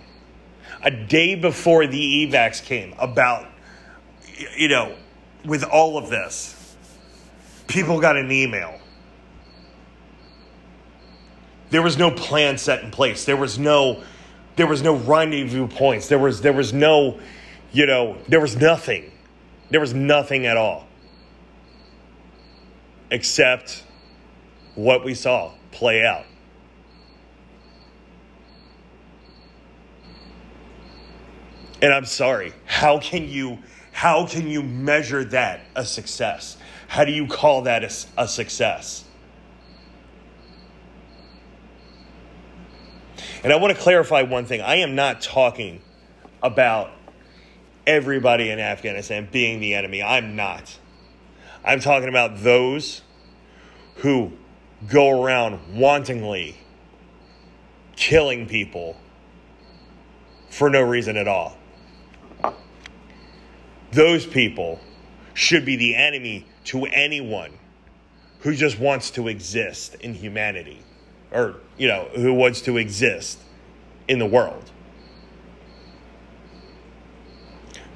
A 0.83 0.90
day 0.90 1.35
before 1.35 1.87
the 1.87 2.27
evacs 2.27 2.64
came, 2.64 2.94
about, 2.98 3.46
you 4.57 4.68
know, 4.68 4.94
with 5.44 5.64
all 5.64 5.98
of 5.98 6.09
this, 6.09 6.62
people 7.66 8.01
got 8.01 8.16
an 8.16 8.31
email 8.31 8.79
There 11.72 11.81
was 11.81 11.96
no 11.96 12.11
plan 12.11 12.59
set 12.59 12.85
in 12.85 12.90
place. 12.90 13.25
There 13.25 13.37
was 13.37 13.59
no 13.59 14.05
there 14.57 14.66
was 14.66 14.83
no 14.83 14.94
rendezvous 14.94 15.68
points. 15.68 16.07
There 16.07 16.18
was 16.18 16.42
there 16.42 16.53
was 16.53 16.75
no, 16.75 17.18
you 17.72 17.87
know, 17.87 18.18
there 18.29 18.40
was 18.40 18.57
nothing. 18.57 19.11
There 19.70 19.81
was 19.81 19.94
nothing 19.94 20.44
at 20.44 20.59
all. 20.59 20.87
Except 23.11 23.85
what 24.75 25.03
we 25.03 25.14
saw 25.14 25.53
play 25.70 26.05
out. 26.05 26.27
And 31.81 31.94
I'm 31.94 32.05
sorry. 32.05 32.53
How 32.66 32.98
can 32.98 33.31
you 33.31 33.61
how 33.92 34.27
can 34.27 34.46
you 34.46 34.62
measure 34.62 35.25
that 35.25 35.62
a 35.75 35.87
success? 35.87 36.59
How 36.92 37.07
do 37.07 37.12
you 37.12 37.26
call 37.26 37.62
that 37.62 37.85
a, 37.85 38.22
a 38.22 38.28
success? 38.28 39.02
And 43.42 43.50
I 43.50 43.57
want 43.57 43.74
to 43.74 43.83
clarify 43.83 44.20
one 44.20 44.44
thing. 44.44 44.61
I 44.61 44.76
am 44.76 44.94
not 44.94 45.22
talking 45.22 45.81
about 46.42 46.90
everybody 47.87 48.50
in 48.50 48.59
Afghanistan 48.59 49.26
being 49.33 49.59
the 49.59 49.74
enemy. 49.74 50.02
I'm 50.02 50.37
not. 50.37 50.78
I'm 51.64 51.81
talking 51.81 52.11
about 52.11 52.42
those 52.42 53.00
who 53.96 54.31
go 54.87 55.24
around 55.24 55.61
wantingly 55.74 56.57
killing 57.96 58.46
people 58.46 58.98
for 60.50 60.68
no 60.68 60.83
reason 60.83 61.16
at 61.16 61.26
all. 61.26 61.57
Those 63.92 64.26
people 64.26 64.78
should 65.33 65.64
be 65.64 65.76
the 65.76 65.94
enemy 65.94 66.48
to 66.64 66.85
anyone 66.87 67.53
who 68.40 68.55
just 68.55 68.79
wants 68.79 69.11
to 69.12 69.29
exist 69.29 69.94
in 69.96 70.14
humanity 70.14 70.81
or, 71.31 71.57
you 71.79 71.88
know, 71.88 72.09
who 72.14 72.33
wants 72.33 72.61
to 72.62 72.77
exist 72.77 73.38
in 74.09 74.18
the 74.18 74.27
world. 74.27 74.70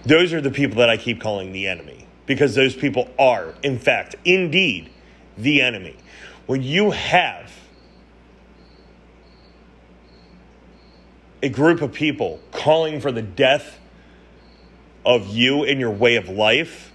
Those 0.05 0.33
are 0.33 0.41
the 0.41 0.51
people 0.51 0.79
that 0.79 0.89
I 0.89 0.97
keep 0.97 1.21
calling 1.21 1.53
the 1.53 1.67
enemy 1.67 2.07
because 2.27 2.55
those 2.55 2.75
people 2.75 3.09
are, 3.19 3.55
in 3.63 3.79
fact, 3.79 4.15
indeed, 4.25 4.91
the 5.37 5.61
enemy. 5.61 5.97
When 6.47 6.63
you 6.63 6.93
have 6.93 7.53
a 11.43 11.49
group 11.49 11.83
of 11.83 11.93
people 11.93 12.41
calling 12.53 13.01
for 13.01 13.13
the 13.13 13.23
death 13.23 13.79
of 15.05 15.29
you 15.29 15.65
and 15.65 15.79
your 15.79 15.91
way 15.91 16.17
of 16.17 16.29
life, 16.29 16.93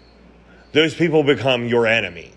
those 0.71 0.95
people 0.95 1.23
become 1.23 1.65
your 1.65 1.85
enemy. 1.85 2.31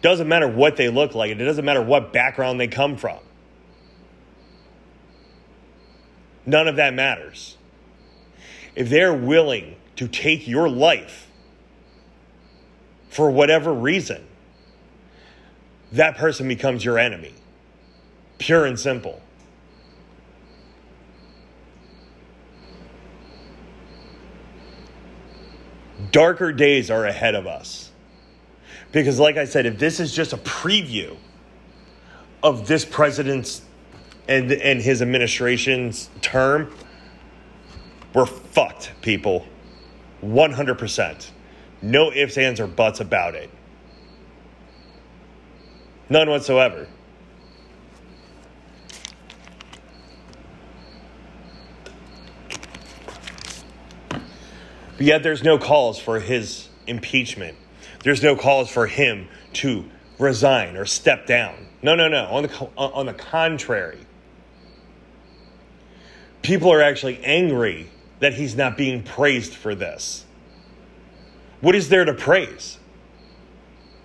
Doesn't 0.00 0.28
matter 0.28 0.48
what 0.48 0.76
they 0.76 0.88
look 0.88 1.14
like, 1.14 1.30
it 1.30 1.34
doesn't 1.36 1.64
matter 1.64 1.82
what 1.82 2.12
background 2.12 2.60
they 2.60 2.68
come 2.68 2.96
from. 2.96 3.18
None 6.46 6.68
of 6.68 6.76
that 6.76 6.94
matters. 6.94 7.56
If 8.74 8.88
they're 8.88 9.14
willing 9.14 9.76
to 9.96 10.08
take 10.08 10.46
your 10.46 10.68
life 10.68 11.28
for 13.10 13.30
whatever 13.30 13.72
reason, 13.72 14.24
that 15.92 16.16
person 16.16 16.48
becomes 16.48 16.84
your 16.84 16.98
enemy. 16.98 17.34
Pure 18.38 18.66
and 18.66 18.78
simple. 18.78 19.20
Darker 26.10 26.52
days 26.52 26.90
are 26.90 27.04
ahead 27.06 27.34
of 27.34 27.46
us. 27.46 27.90
Because, 28.92 29.18
like 29.18 29.36
I 29.36 29.44
said, 29.44 29.66
if 29.66 29.78
this 29.78 30.00
is 30.00 30.14
just 30.14 30.32
a 30.32 30.38
preview 30.38 31.16
of 32.42 32.66
this 32.66 32.84
president's 32.84 33.62
and, 34.28 34.52
and 34.52 34.80
his 34.80 35.00
administration's 35.02 36.10
term, 36.20 36.72
we're 38.14 38.26
fucked, 38.26 38.92
people. 39.00 39.46
100%. 40.22 41.30
No 41.80 42.12
ifs, 42.12 42.36
ands, 42.36 42.60
or 42.60 42.66
buts 42.66 43.00
about 43.00 43.34
it. 43.34 43.50
None 46.10 46.28
whatsoever. 46.28 46.88
But 54.98 55.06
yet 55.06 55.22
there's 55.22 55.44
no 55.44 55.58
calls 55.58 55.98
for 55.98 56.18
his 56.18 56.68
impeachment. 56.88 57.56
There's 58.02 58.22
no 58.22 58.34
calls 58.34 58.68
for 58.68 58.88
him 58.88 59.28
to 59.54 59.84
resign 60.18 60.76
or 60.76 60.84
step 60.84 61.24
down. 61.24 61.54
No, 61.82 61.94
no, 61.94 62.08
no. 62.08 62.24
On 62.26 62.42
the, 62.42 62.68
on 62.76 63.06
the 63.06 63.14
contrary, 63.14 64.00
people 66.42 66.72
are 66.72 66.82
actually 66.82 67.24
angry 67.24 67.90
that 68.18 68.34
he's 68.34 68.56
not 68.56 68.76
being 68.76 69.04
praised 69.04 69.54
for 69.54 69.76
this. 69.76 70.26
What 71.60 71.76
is 71.76 71.88
there 71.88 72.04
to 72.04 72.14
praise? 72.14 72.78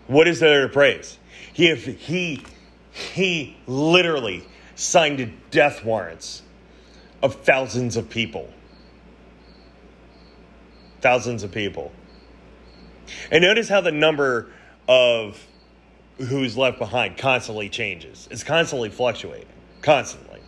What 0.05 0.27
is 0.27 0.39
there 0.39 0.67
to 0.67 0.71
praise? 0.71 1.17
He, 1.53 1.73
he, 1.73 2.43
he 2.91 3.57
literally 3.65 4.45
signed 4.75 5.33
death 5.49 5.83
warrants 5.83 6.43
of 7.23 7.35
thousands 7.43 7.97
of 7.97 8.11
people 8.11 8.53
thousands 11.03 11.43
of 11.43 11.51
people. 11.51 11.91
And 13.29 13.43
notice 13.43 13.69
how 13.69 13.81
the 13.81 13.91
number 13.91 14.49
of 14.87 15.45
who's 16.17 16.57
left 16.57 16.79
behind 16.79 17.17
constantly 17.17 17.69
changes. 17.69 18.27
It's 18.31 18.43
constantly 18.43 18.89
fluctuating, 18.89 19.47
constantly. 19.81 20.39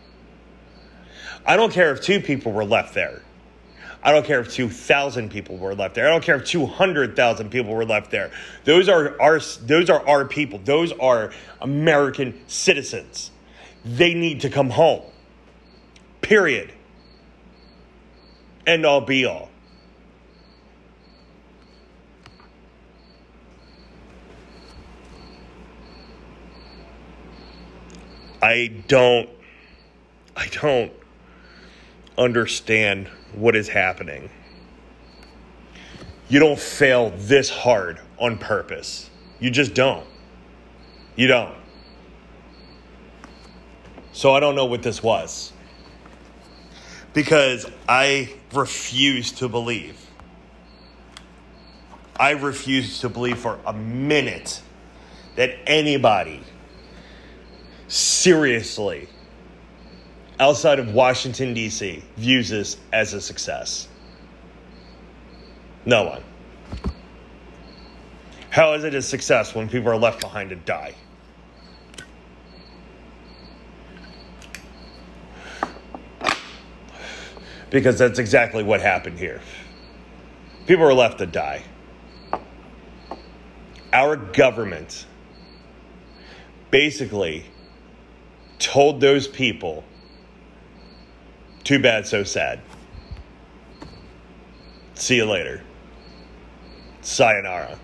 I 1.44 1.56
don't 1.56 1.72
care 1.72 1.92
if 1.92 2.00
two 2.00 2.20
people 2.20 2.52
were 2.52 2.64
left 2.64 2.94
there. 2.94 3.22
I 4.02 4.12
don't 4.12 4.24
care 4.24 4.40
if 4.40 4.52
2,000 4.52 5.30
people 5.30 5.58
were 5.58 5.74
left 5.74 5.94
there. 5.94 6.06
I 6.06 6.10
don't 6.10 6.22
care 6.22 6.36
if 6.36 6.44
200,000 6.44 7.50
people 7.50 7.74
were 7.74 7.84
left 7.84 8.10
there. 8.10 8.30
Those 8.64 8.88
are 8.88 9.20
our 9.20 9.40
those 9.40 9.90
are 9.90 10.06
our 10.08 10.24
people. 10.24 10.60
Those 10.62 10.92
are 10.92 11.32
American 11.60 12.40
citizens. 12.46 13.30
They 13.84 14.14
need 14.14 14.42
to 14.42 14.50
come 14.50 14.70
home. 14.70 15.02
Period. 16.20 16.72
End 18.66 18.86
all 18.86 19.00
be 19.00 19.24
all. 19.24 19.50
I 28.42 28.72
don't 28.88 29.28
I 30.36 30.48
don't 30.48 30.92
understand 32.18 33.08
what 33.34 33.56
is 33.56 33.68
happening. 33.68 34.30
You 36.28 36.40
don't 36.40 36.58
fail 36.58 37.10
this 37.16 37.48
hard 37.48 38.00
on 38.18 38.36
purpose. 38.38 39.08
You 39.40 39.50
just 39.50 39.74
don't. 39.74 40.06
You 41.14 41.28
don't. 41.28 41.54
So 44.12 44.34
I 44.34 44.40
don't 44.40 44.54
know 44.54 44.66
what 44.66 44.82
this 44.82 45.02
was. 45.02 45.52
Because 47.14 47.66
I 47.88 48.34
refuse 48.52 49.32
to 49.32 49.48
believe. 49.48 49.98
I 52.18 52.30
refuse 52.30 53.00
to 53.00 53.08
believe 53.08 53.38
for 53.38 53.58
a 53.66 53.72
minute 53.72 54.60
that 55.36 55.54
anybody 55.66 56.42
seriously 57.88 59.08
outside 60.38 60.78
of 60.78 60.92
Washington, 60.92 61.54
D.C., 61.54 62.02
views 62.16 62.48
this 62.48 62.76
as 62.92 63.14
a 63.14 63.20
success? 63.20 63.88
No 65.84 66.04
one. 66.04 66.22
How 68.50 68.72
is 68.72 68.84
it 68.84 68.94
a 68.94 69.02
success 69.02 69.54
when 69.54 69.68
people 69.68 69.90
are 69.90 69.96
left 69.96 70.20
behind 70.20 70.50
to 70.50 70.56
die? 70.56 70.94
Because 77.70 77.98
that's 77.98 78.18
exactly 78.18 78.62
what 78.62 78.80
happened 78.80 79.18
here. 79.18 79.40
People 80.66 80.84
are 80.84 80.94
left 80.94 81.18
to 81.18 81.26
die. 81.26 81.62
Our 83.92 84.16
government 84.16 85.06
basically 86.70 87.44
told 88.58 89.00
those 89.00 89.28
people, 89.28 89.84
too 91.64 91.78
bad, 91.78 92.06
so 92.06 92.24
sad. 92.24 92.60
See 94.94 95.16
you 95.16 95.26
later. 95.26 95.62
Sayonara. 97.02 97.78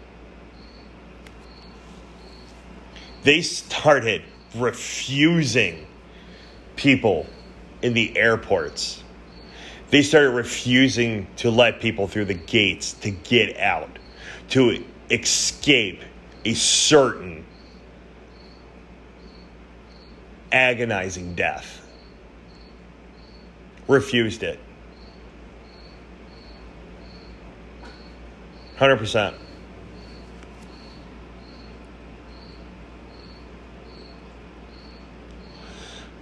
They 3.22 3.42
started 3.42 4.22
refusing 4.54 5.86
people 6.76 7.26
in 7.82 7.94
the 7.94 8.16
airports. 8.16 9.02
They 9.90 10.02
started 10.02 10.30
refusing 10.30 11.26
to 11.36 11.50
let 11.50 11.80
people 11.80 12.08
through 12.08 12.24
the 12.24 12.34
gates 12.34 12.94
to 12.94 13.10
get 13.10 13.58
out, 13.58 13.98
to 14.50 14.84
escape 15.10 16.02
a 16.44 16.54
certain 16.54 17.44
agonizing 20.52 21.34
death. 21.34 21.80
Refused 23.88 24.42
it. 24.42 24.60
100%. 28.78 29.34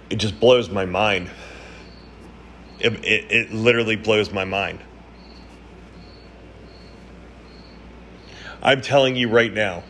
It 0.09 0.17
just 0.17 0.39
blows 0.39 0.69
my 0.69 0.85
mind. 0.85 1.29
It, 2.79 2.93
it, 3.05 3.31
it 3.31 3.53
literally 3.53 3.95
blows 3.95 4.31
my 4.31 4.45
mind. 4.45 4.79
I'm 8.61 8.81
telling 8.81 9.15
you 9.15 9.29
right 9.29 9.51
now, 9.51 9.83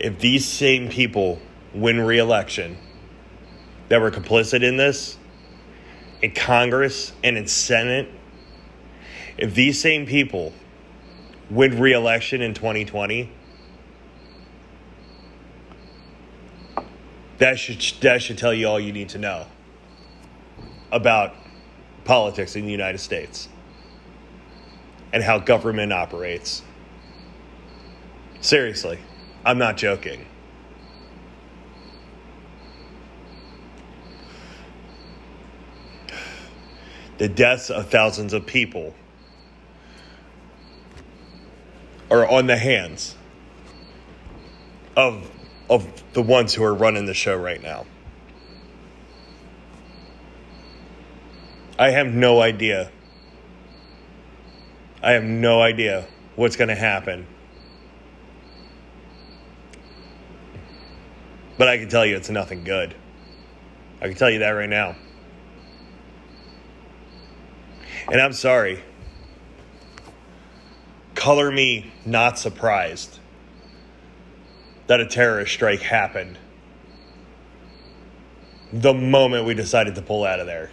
if 0.00 0.18
these 0.18 0.44
same 0.44 0.88
people 0.88 1.40
win 1.74 2.00
re 2.00 2.18
election 2.18 2.78
that 3.88 4.00
were 4.00 4.10
complicit 4.10 4.62
in 4.62 4.76
this, 4.76 5.18
in 6.22 6.32
Congress 6.32 7.12
and 7.22 7.36
in 7.36 7.46
Senate, 7.46 8.08
if 9.36 9.54
these 9.54 9.80
same 9.80 10.06
people 10.06 10.52
win 11.50 11.78
re 11.78 11.92
election 11.92 12.40
in 12.40 12.54
2020, 12.54 13.30
that 17.38 17.58
should, 17.58 17.82
that 18.00 18.22
should 18.22 18.38
tell 18.38 18.54
you 18.54 18.68
all 18.68 18.80
you 18.80 18.92
need 18.92 19.08
to 19.10 19.18
know 19.18 19.46
about 20.92 21.34
politics 22.04 22.54
in 22.54 22.64
the 22.64 22.72
United 22.72 22.98
States 22.98 23.48
and 25.12 25.22
how 25.22 25.38
government 25.38 25.92
operates. 25.92 26.62
Seriously, 28.40 28.98
I'm 29.44 29.58
not 29.58 29.76
joking. 29.76 30.26
The 37.18 37.28
deaths 37.28 37.70
of 37.70 37.90
thousands 37.90 38.32
of 38.32 38.46
people 38.46 38.94
are 42.10 42.28
on 42.28 42.46
the 42.46 42.56
hands 42.56 43.14
of 44.96 45.30
of 45.70 46.02
the 46.12 46.22
ones 46.22 46.52
who 46.52 46.62
are 46.62 46.74
running 46.74 47.06
the 47.06 47.14
show 47.14 47.36
right 47.36 47.62
now. 47.62 47.86
I 51.78 51.90
have 51.90 52.08
no 52.08 52.40
idea. 52.40 52.90
I 55.02 55.12
have 55.12 55.24
no 55.24 55.60
idea 55.60 56.06
what's 56.36 56.56
going 56.56 56.68
to 56.68 56.74
happen. 56.74 57.26
But 61.56 61.68
I 61.68 61.78
can 61.78 61.88
tell 61.88 62.04
you 62.04 62.16
it's 62.16 62.30
nothing 62.30 62.64
good. 62.64 62.94
I 64.00 64.08
can 64.08 64.16
tell 64.16 64.30
you 64.30 64.40
that 64.40 64.50
right 64.50 64.68
now. 64.68 64.96
And 68.10 68.20
I'm 68.20 68.32
sorry. 68.32 68.82
Color 71.14 71.50
me 71.50 71.92
not 72.04 72.38
surprised 72.38 73.18
that 74.86 75.00
a 75.00 75.06
terrorist 75.06 75.52
strike 75.52 75.80
happened 75.80 76.38
the 78.72 78.92
moment 78.92 79.46
we 79.46 79.54
decided 79.54 79.94
to 79.94 80.02
pull 80.02 80.24
out 80.24 80.40
of 80.40 80.46
there. 80.46 80.70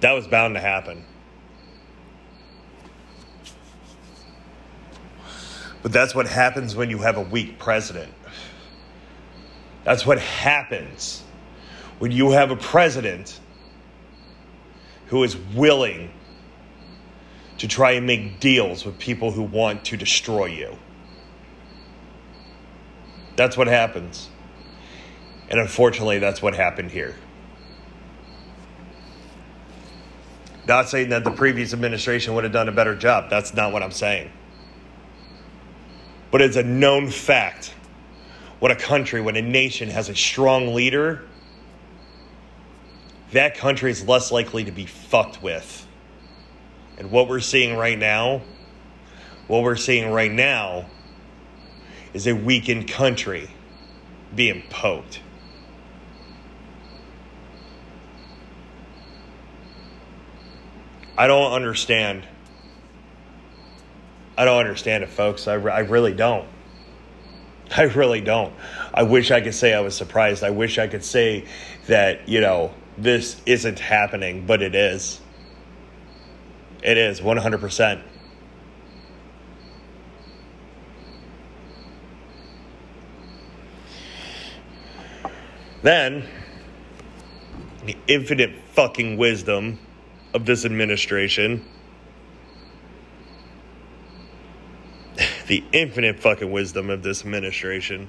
That 0.00 0.12
was 0.12 0.26
bound 0.26 0.54
to 0.54 0.60
happen. 0.60 1.04
But 5.82 5.92
that's 5.92 6.14
what 6.14 6.26
happens 6.26 6.74
when 6.74 6.90
you 6.90 6.98
have 6.98 7.16
a 7.16 7.22
weak 7.22 7.58
president. 7.58 8.12
That's 9.84 10.06
what 10.06 10.18
happens 10.18 11.22
when 11.98 12.12
you 12.12 12.30
have 12.30 12.50
a 12.50 12.56
president 12.56 13.38
who 15.06 15.22
is 15.22 15.36
willing 15.54 16.10
to 17.58 17.68
try 17.68 17.92
and 17.92 18.06
make 18.06 18.40
deals 18.40 18.84
with 18.84 18.98
people 18.98 19.30
who 19.30 19.42
want 19.42 19.84
to 19.86 19.96
destroy 19.96 20.46
you. 20.46 20.76
That's 23.36 23.56
what 23.56 23.66
happens. 23.66 24.30
And 25.48 25.60
unfortunately, 25.60 26.18
that's 26.18 26.42
what 26.42 26.54
happened 26.54 26.90
here. 26.90 27.14
Not 30.66 30.88
saying 30.88 31.10
that 31.10 31.22
the 31.22 31.30
previous 31.30 31.72
administration 31.72 32.34
would 32.34 32.44
have 32.44 32.52
done 32.52 32.68
a 32.68 32.72
better 32.72 32.96
job. 32.96 33.30
That's 33.30 33.54
not 33.54 33.72
what 33.72 33.82
I'm 33.82 33.92
saying. 33.92 34.32
But 36.32 36.42
it's 36.42 36.56
a 36.56 36.62
known 36.62 37.08
fact 37.08 37.72
when 38.58 38.72
a 38.72 38.76
country, 38.76 39.20
when 39.20 39.36
a 39.36 39.42
nation 39.42 39.88
has 39.90 40.08
a 40.08 40.14
strong 40.14 40.74
leader, 40.74 41.22
that 43.32 43.56
country 43.56 43.90
is 43.90 44.06
less 44.06 44.30
likely 44.30 44.64
to 44.64 44.72
be 44.72 44.86
fucked 44.86 45.42
with. 45.42 45.86
And 46.98 47.10
what 47.10 47.28
we're 47.28 47.40
seeing 47.40 47.76
right 47.76 47.98
now, 47.98 48.42
what 49.48 49.62
we're 49.62 49.76
seeing 49.76 50.10
right 50.10 50.32
now 50.32 50.86
is 52.14 52.26
a 52.26 52.34
weakened 52.34 52.88
country 52.88 53.50
being 54.34 54.62
poked. 54.70 55.20
I 61.18 61.26
don't 61.26 61.52
understand. 61.52 62.26
I 64.36 64.44
don't 64.44 64.58
understand 64.58 65.02
it, 65.02 65.08
folks. 65.08 65.48
I, 65.48 65.54
I 65.54 65.80
really 65.80 66.12
don't. 66.12 66.46
I 67.76 67.84
really 67.84 68.20
don't. 68.20 68.52
I 68.92 69.02
wish 69.02 69.30
I 69.30 69.40
could 69.40 69.54
say 69.54 69.74
I 69.74 69.80
was 69.80 69.96
surprised. 69.96 70.44
I 70.44 70.50
wish 70.50 70.78
I 70.78 70.86
could 70.86 71.04
say 71.04 71.46
that, 71.86 72.28
you 72.28 72.40
know, 72.40 72.72
this 72.98 73.40
isn't 73.46 73.78
happening, 73.78 74.46
but 74.46 74.62
it 74.62 74.74
is. 74.74 75.20
It 76.82 76.98
is 76.98 77.20
100%. 77.20 78.02
Then, 85.82 86.28
the 87.84 87.96
infinite 88.08 88.52
fucking 88.72 89.16
wisdom 89.16 89.78
of 90.34 90.44
this 90.44 90.64
administration 90.64 91.64
the 95.46 95.64
infinite 95.72 96.20
fucking 96.20 96.50
wisdom 96.50 96.90
of 96.90 97.02
this 97.02 97.22
administration, 97.22 98.08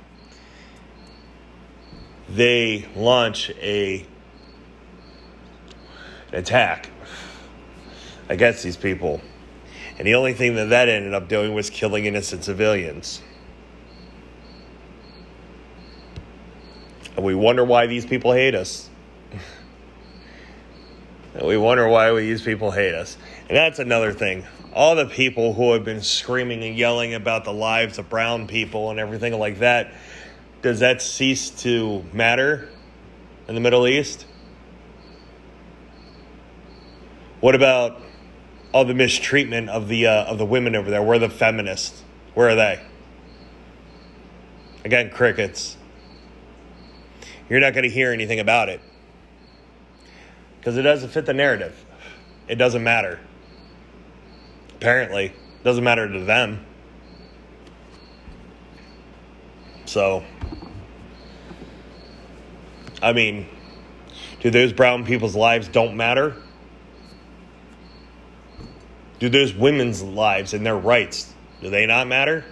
they 2.30 2.88
launch 2.96 3.50
a 3.62 4.06
attack 6.32 6.90
against 8.30 8.64
these 8.64 8.78
people. 8.78 9.22
And 9.98 10.08
the 10.08 10.16
only 10.16 10.34
thing 10.34 10.56
that 10.56 10.70
that 10.70 10.90
ended 10.90 11.14
up 11.14 11.28
doing 11.28 11.54
was 11.54 11.70
killing 11.70 12.06
innocent 12.06 12.44
civilians. 12.44 13.22
And 17.16 17.26
we 17.26 17.34
wonder 17.34 17.64
why 17.64 17.88
these 17.88 18.06
people 18.06 18.32
hate 18.32 18.54
us. 18.54 18.90
and 21.34 21.48
we 21.48 21.58
wonder 21.58 21.88
why 21.88 22.14
these 22.14 22.44
people 22.44 22.70
hate 22.70 22.94
us. 22.94 23.18
And 23.50 23.58
that's 23.58 23.80
another 23.80 24.14
thing 24.14 24.46
all 24.78 24.96
the 24.96 25.08
people 25.08 25.56
who 25.56 25.74
have 25.74 25.84
been 25.84 26.04
screaming 26.04 26.64
and 26.64 26.78
yelling 26.78 27.16
about 27.16 27.44
the 27.44 27.52
lives 27.52 27.98
of 27.98 28.08
brown 28.10 28.46
people 28.46 28.92
and 28.92 29.00
everything 29.00 29.34
like 29.34 29.58
that, 29.58 29.92
does 30.62 30.82
that 30.82 31.02
cease 31.02 31.50
to 31.50 32.06
matter 32.14 32.70
in 33.48 33.56
the 33.56 33.62
Middle 33.62 33.88
East? 33.88 34.27
What 37.40 37.54
about 37.54 38.02
all 38.74 38.86
the 38.86 38.96
mistreatment 38.96 39.70
of 39.70 39.88
the 39.88 40.08
uh, 40.08 40.26
of 40.26 40.38
the 40.38 40.46
women 40.46 40.76
over 40.76 40.90
there? 40.90 41.04
Where 41.04 41.16
are 41.16 41.20
the 41.20 41.30
feminists? 41.30 42.04
Where 42.34 42.50
are 42.50 42.56
they? 42.56 42.82
Again, 44.84 45.10
crickets. 45.10 45.78
You're 47.50 47.60
not 47.60 47.74
going 47.74 47.84
to 47.84 47.90
hear 47.90 48.12
anything 48.12 48.40
about 48.40 48.70
it 48.70 48.82
because 50.60 50.78
it 50.78 50.82
doesn't 50.82 51.10
fit 51.10 51.26
the 51.26 51.34
narrative. 51.34 51.86
It 52.48 52.56
doesn't 52.56 52.84
matter. 52.84 53.20
Apparently, 54.76 55.26
it 55.26 55.64
doesn't 55.64 55.84
matter 55.84 56.12
to 56.12 56.20
them. 56.20 56.66
So, 59.86 60.24
I 63.02 63.14
mean, 63.14 63.48
do 64.42 64.50
those 64.50 64.74
brown 64.74 65.06
people's 65.06 65.36
lives 65.36 65.68
don't 65.68 65.96
matter? 65.96 66.36
Do 69.20 69.30
those 69.30 69.54
women's 69.54 70.04
lives 70.04 70.54
and 70.54 70.66
their 70.66 70.78
rights, 70.78 71.34
do 71.62 71.70
they 71.70 71.86
not 71.86 72.08
matter? 72.08 72.46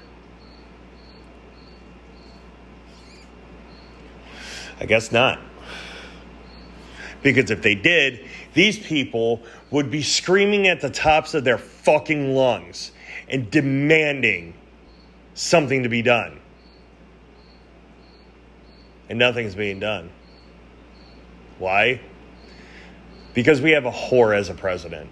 I 4.80 4.86
guess 4.86 5.12
not. 5.12 5.40
Because 7.24 7.50
if 7.52 7.62
they 7.62 7.76
did, 7.76 8.26
these 8.54 8.78
people 8.78 9.44
would 9.72 9.90
be 9.90 10.02
screaming 10.02 10.68
at 10.68 10.82
the 10.82 10.90
tops 10.90 11.34
of 11.34 11.44
their 11.44 11.58
fucking 11.58 12.36
lungs 12.36 12.92
and 13.30 13.50
demanding 13.50 14.54
something 15.34 15.84
to 15.84 15.90
be 15.90 16.02
done. 16.02 16.40
and 19.10 19.20
nothing's 19.20 19.56
being 19.56 19.80
done. 19.80 20.10
Why? 21.60 22.02
Because 23.34 23.62
we 23.62 23.72
have 23.72 23.86
a 23.86 23.92
whore 23.92 24.36
as 24.36 24.50
a 24.50 24.54
president. 24.54 25.10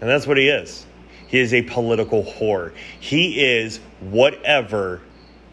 And 0.00 0.08
that's 0.08 0.26
what 0.26 0.36
he 0.36 0.48
is. 0.48 0.86
He 1.28 1.38
is 1.38 1.54
a 1.54 1.62
political 1.62 2.24
whore. 2.24 2.72
He 2.98 3.40
is 3.40 3.78
whatever 4.00 5.00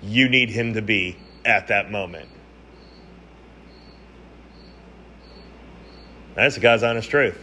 you 0.01 0.29
need 0.29 0.49
him 0.49 0.73
to 0.73 0.81
be 0.81 1.17
at 1.45 1.67
that 1.67 1.91
moment. 1.91 2.29
That's 6.35 6.55
the 6.55 6.61
guy's 6.61 6.83
honest 6.83 7.09
truth. 7.09 7.37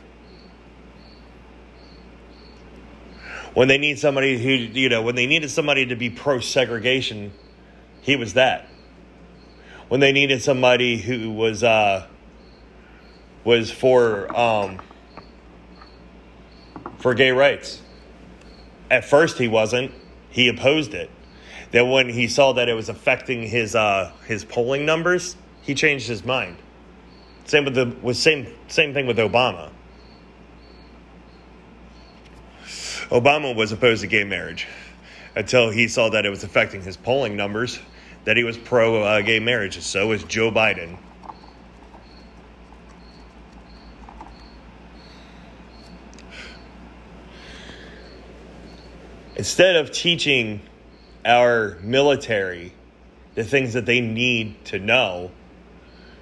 When 3.55 3.69
they 3.69 3.79
need 3.79 3.99
somebody 3.99 4.39
who, 4.39 4.51
you 4.51 4.89
know, 4.89 5.03
when 5.03 5.15
they 5.15 5.27
needed 5.27 5.51
somebody 5.51 5.87
to 5.87 5.97
be 5.97 6.11
pro 6.11 6.41
segregation, 6.41 7.33
he 8.03 8.17
was 8.17 8.35
that. 8.35 8.69
When 9.89 10.01
they 10.01 10.13
needed 10.13 10.43
somebody 10.43 10.97
who 10.97 11.31
was, 11.31 11.63
uh, 11.63 12.07
was 13.45 13.71
for, 13.71 14.35
um, 14.37 14.81
for 17.05 17.13
gay 17.13 17.33
rights. 17.33 17.83
At 18.91 19.05
first, 19.05 19.37
he 19.37 19.47
wasn't. 19.47 19.93
He 20.31 20.49
opposed 20.49 20.95
it. 20.95 21.11
Then, 21.71 21.91
when 21.91 22.09
he 22.09 22.27
saw 22.29 22.55
that 22.55 22.67
it 22.71 22.73
was 22.73 22.89
affecting 22.89 23.43
his 23.43 23.75
uh, 23.75 24.11
his 24.27 24.43
polling 24.43 24.87
numbers, 24.87 25.37
he 25.61 25.75
changed 25.75 26.09
his 26.09 26.25
mind. 26.25 26.57
Same 27.45 27.67
with 27.67 27.75
the 27.75 27.95
with 28.01 28.17
same 28.17 28.47
same 28.69 28.95
thing 28.95 29.07
with 29.07 29.19
Obama. 29.19 29.71
Obama 33.11 33.55
was 33.55 33.71
opposed 33.71 34.01
to 34.01 34.07
gay 34.07 34.25
marriage 34.25 34.67
until 35.37 35.69
he 35.69 35.89
saw 35.89 36.09
that 36.09 36.25
it 36.25 36.31
was 36.31 36.43
affecting 36.43 36.81
his 36.81 36.97
polling 36.97 37.37
numbers. 37.37 37.81
That 38.25 38.39
he 38.39 38.45
was 38.45 38.57
pro 38.57 39.03
uh, 39.03 39.21
gay 39.21 39.41
marriage. 39.41 39.79
So 39.83 40.13
is 40.13 40.25
Joe 40.25 40.51
Biden. 40.51 40.97
Instead 49.45 49.77
of 49.77 49.93
teaching 49.93 50.63
our 51.23 51.77
military 51.83 52.73
the 53.35 53.45
things 53.45 53.75
that 53.75 53.85
they 53.85 54.01
need 54.01 54.65
to 54.65 54.79
know 54.79 55.31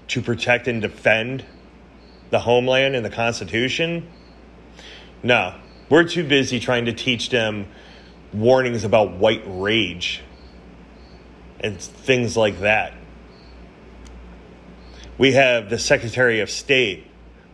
to 0.09 0.21
protect 0.21 0.67
and 0.67 0.83
defend 0.83 1.45
the 2.31 2.41
homeland 2.41 2.97
and 2.97 3.05
the 3.05 3.11
Constitution, 3.11 4.11
no, 5.23 5.55
we're 5.89 6.03
too 6.03 6.25
busy 6.25 6.59
trying 6.59 6.87
to 6.87 6.93
teach 6.93 7.31
them 7.31 7.69
warnings 8.33 8.83
about 8.83 9.13
white 9.13 9.45
rage 9.47 10.21
and 11.61 11.81
things 11.81 12.37
like 12.37 12.59
that. 12.59 12.93
We 15.17 15.35
have 15.35 15.71
the 15.71 15.79
Secretary 15.79 16.41
of 16.41 16.51
State 16.51 17.07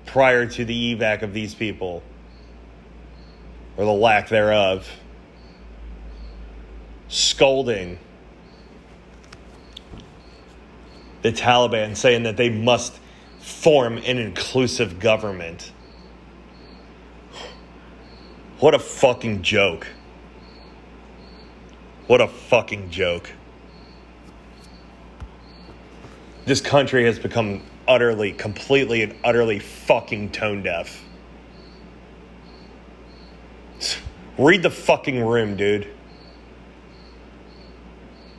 prior 0.06 0.46
to 0.46 0.64
the 0.64 0.96
evac 0.96 1.20
of 1.20 1.34
these 1.34 1.54
people, 1.54 2.02
or 3.76 3.84
the 3.84 3.92
lack 3.92 4.30
thereof 4.30 4.88
scolding 7.08 7.98
the 11.22 11.32
Taliban, 11.32 11.96
saying 11.96 12.22
that 12.22 12.36
they 12.36 12.50
must 12.50 12.98
form 13.40 13.98
an 13.98 14.18
inclusive 14.18 15.00
government. 15.00 15.72
What 18.60 18.74
a 18.74 18.78
fucking 18.78 19.42
joke. 19.42 19.86
What 22.06 22.20
a 22.20 22.28
fucking 22.28 22.90
joke. 22.90 23.30
This 26.44 26.60
country 26.60 27.04
has 27.04 27.18
become 27.18 27.62
utterly, 27.86 28.32
completely, 28.32 29.02
and 29.02 29.14
utterly 29.24 29.58
fucking 29.58 30.30
tone 30.30 30.62
deaf. 30.62 31.04
Read 34.38 34.62
the 34.62 34.70
fucking 34.70 35.22
room, 35.22 35.56
dude. 35.56 35.88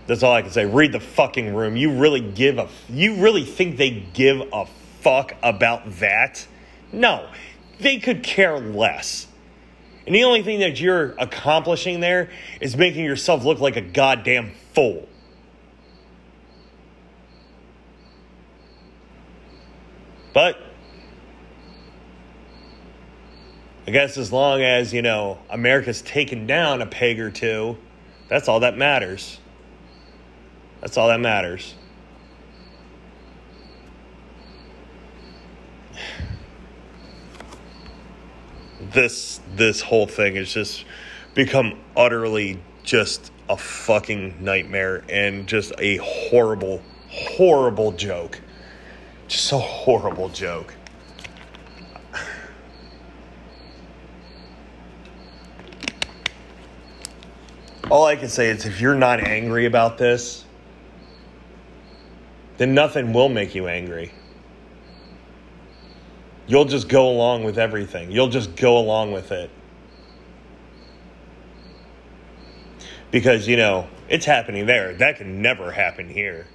That's 0.10 0.24
all 0.24 0.34
I 0.34 0.42
can 0.42 0.50
say. 0.50 0.66
Read 0.66 0.92
the 0.92 1.00
fucking 1.00 1.54
room. 1.54 1.76
You 1.76 1.94
really 1.94 2.20
give 2.20 2.58
a 2.58 2.68
you 2.90 3.18
really 3.18 3.44
think 3.44 3.78
they 3.78 3.92
give 3.92 4.42
a 4.52 4.66
fuck 5.02 5.36
about 5.44 6.00
that? 6.00 6.48
No. 6.92 7.30
They 7.80 8.00
could 8.00 8.24
care 8.24 8.60
less. 8.60 9.28
And 10.08 10.16
the 10.16 10.24
only 10.24 10.42
thing 10.42 10.62
that 10.62 10.82
you're 10.82 11.14
accomplishing 11.20 12.00
there 12.00 12.32
is 12.60 12.76
making 12.76 13.06
yourself 13.06 13.46
look 13.46 13.60
like 13.60 13.76
a 13.76 13.82
goddamn 13.82 14.54
fool. 14.74 15.08
But 20.34 20.60
I 23.86 23.92
guess 23.92 24.18
as 24.18 24.34
long 24.34 24.64
as, 24.64 24.92
you 24.92 25.04
know, 25.04 25.38
America's 25.52 26.02
taken 26.02 26.48
down 26.48 26.82
a 26.82 26.88
peg 26.88 27.20
or 27.20 27.30
two, 27.30 27.78
that's 28.28 28.48
all 28.48 28.62
that 28.62 28.76
matters. 28.76 29.38
That's 30.82 30.98
all 30.98 31.08
that 31.10 31.20
matters. 31.20 31.76
This 38.94 39.42
this 39.56 39.82
whole 39.82 40.08
thing 40.08 40.36
has 40.36 40.54
just 40.54 40.86
become 41.36 41.80
utterly 41.96 42.60
just 42.84 43.32
a 43.50 43.58
fucking 43.58 44.44
nightmare 44.44 45.04
and 45.10 45.46
just 45.48 45.74
a 45.78 45.98
horrible 45.98 46.82
horrible 47.10 47.92
joke. 47.92 48.40
Just 49.28 49.52
a 49.52 49.58
horrible 49.60 50.30
joke. 50.30 50.74
All 57.92 58.06
I 58.06 58.16
can 58.16 58.30
say 58.30 58.50
is 58.50 58.66
if 58.66 58.80
you're 58.80 58.96
not 58.96 59.20
angry 59.20 59.66
about 59.66 59.98
this, 59.98 60.46
then 62.60 62.74
nothing 62.74 63.14
will 63.14 63.30
make 63.30 63.56
you 63.56 63.68
angry. 63.70 64.12
You'll 66.46 66.66
just 66.66 66.90
go 66.90 67.10
along 67.10 67.46
with 67.46 67.58
everything. 67.58 68.12
You'll 68.12 68.28
just 68.28 68.58
go 68.58 68.78
along 68.78 69.14
with 69.14 69.32
it. 69.32 69.50
Because, 73.12 73.48
you 73.48 73.56
know, 73.56 73.88
it's 74.10 74.26
happening 74.26 74.66
there. 74.66 74.94
That 74.94 75.18
can 75.18 75.42
never 75.42 75.72
happen 75.72 76.10
here. 76.10 76.48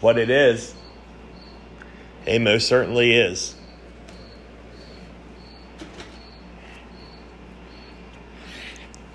What 0.00 0.16
it 0.16 0.30
is, 0.30 0.74
it 2.24 2.40
most 2.40 2.68
certainly 2.68 3.14
is. 3.14 3.56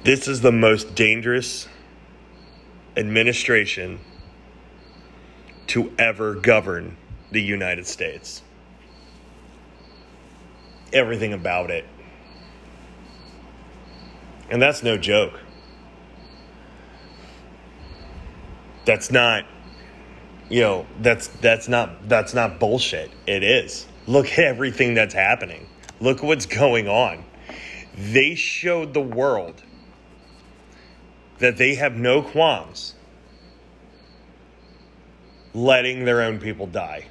This 0.07 0.29
is 0.29 0.39
the 0.39 0.53
most 0.53 0.95
dangerous 0.95 1.67
administration 2.95 3.99
to 5.67 5.91
ever 5.99 6.35
govern 6.35 6.95
the 7.33 7.41
United 7.41 7.85
States. 7.85 8.41
Everything 10.93 11.33
about 11.33 11.71
it. 11.71 11.83
And 14.49 14.61
that's 14.61 14.81
no 14.81 14.97
joke. 14.97 15.41
That's 18.85 19.11
not 19.11 19.43
you 20.47 20.61
know, 20.61 20.85
that's 21.01 21.27
that's 21.27 21.67
not 21.67 22.07
that's 22.07 22.33
not 22.33 22.61
bullshit. 22.61 23.11
It 23.25 23.43
is. 23.43 23.85
Look 24.05 24.27
at 24.27 24.39
everything 24.39 24.93
that's 24.93 25.13
happening. 25.13 25.67
Look 25.99 26.23
what's 26.23 26.45
going 26.45 26.87
on. 26.87 27.25
They 27.97 28.35
showed 28.35 28.93
the 28.93 29.01
world 29.01 29.63
that 31.39 31.57
they 31.57 31.75
have 31.75 31.95
no 31.95 32.21
qualms 32.21 32.95
letting 35.53 36.05
their 36.05 36.21
own 36.21 36.39
people 36.39 36.67
die. 36.67 37.07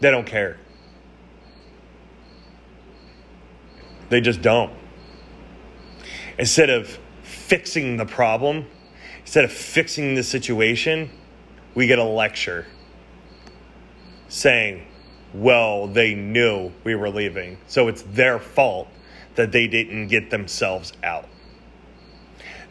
They 0.00 0.10
don't 0.10 0.26
care. 0.26 0.58
They 4.08 4.20
just 4.20 4.42
don't. 4.42 4.72
Instead 6.38 6.70
of 6.70 6.98
fixing 7.22 7.96
the 7.96 8.06
problem, 8.06 8.66
instead 9.20 9.44
of 9.44 9.52
fixing 9.52 10.14
the 10.14 10.22
situation, 10.22 11.10
we 11.74 11.86
get 11.86 11.98
a 11.98 12.04
lecture 12.04 12.66
saying, 14.28 14.86
well, 15.34 15.86
they 15.86 16.14
knew 16.14 16.72
we 16.84 16.94
were 16.94 17.08
leaving, 17.08 17.56
so 17.66 17.88
it's 17.88 18.02
their 18.02 18.38
fault 18.38 18.88
that 19.34 19.52
they 19.52 19.66
didn't 19.66 20.08
get 20.08 20.30
themselves 20.30 20.92
out. 21.02 21.26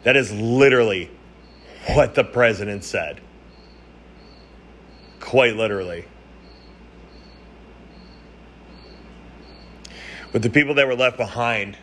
That 0.02 0.16
is 0.16 0.32
literally 0.32 1.10
what 1.94 2.14
the 2.14 2.24
president 2.24 2.84
said. 2.84 3.20
Quite 5.20 5.56
literally. 5.56 6.04
With 10.32 10.42
the 10.42 10.50
people 10.50 10.74
that 10.74 10.86
were 10.86 10.96
left 10.96 11.16
behind, 11.16 11.76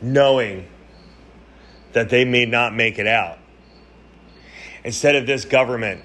knowing 0.00 0.66
that 1.92 2.08
they 2.10 2.24
may 2.24 2.46
not 2.46 2.74
make 2.74 2.98
it 2.98 3.06
out. 3.06 3.38
Instead 4.82 5.14
of 5.14 5.26
this 5.26 5.44
government 5.44 6.04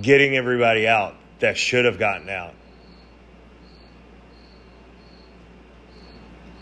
getting 0.00 0.36
everybody 0.36 0.86
out 0.86 1.14
that 1.40 1.56
should 1.56 1.84
have 1.84 1.98
gotten 1.98 2.28
out. 2.28 2.54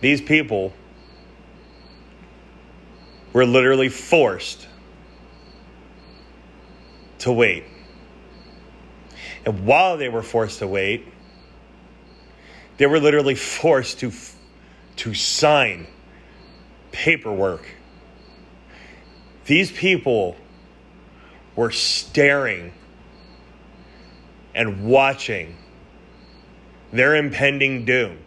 These 0.01 0.21
people 0.21 0.73
were 3.39 3.47
literally 3.47 3.89
forced 3.89 4.67
to 7.21 7.31
wait. 7.31 7.63
And 9.47 9.65
while 9.65 9.97
they 9.97 10.09
were 10.09 10.25
forced 10.25 10.59
to 10.59 10.67
wait, 10.67 11.07
they 12.79 12.87
were 12.87 12.99
literally 12.99 13.37
forced 13.37 14.01
to, 14.01 14.11
to 14.97 15.15
sign 15.15 15.87
paperwork. 16.91 17.65
These 19.47 19.71
people 19.71 20.37
were 21.55 21.71
staring 21.71 22.73
and 24.53 24.85
watching 24.85 25.55
their 26.93 27.15
impending 27.15 27.85
doom 27.85 28.19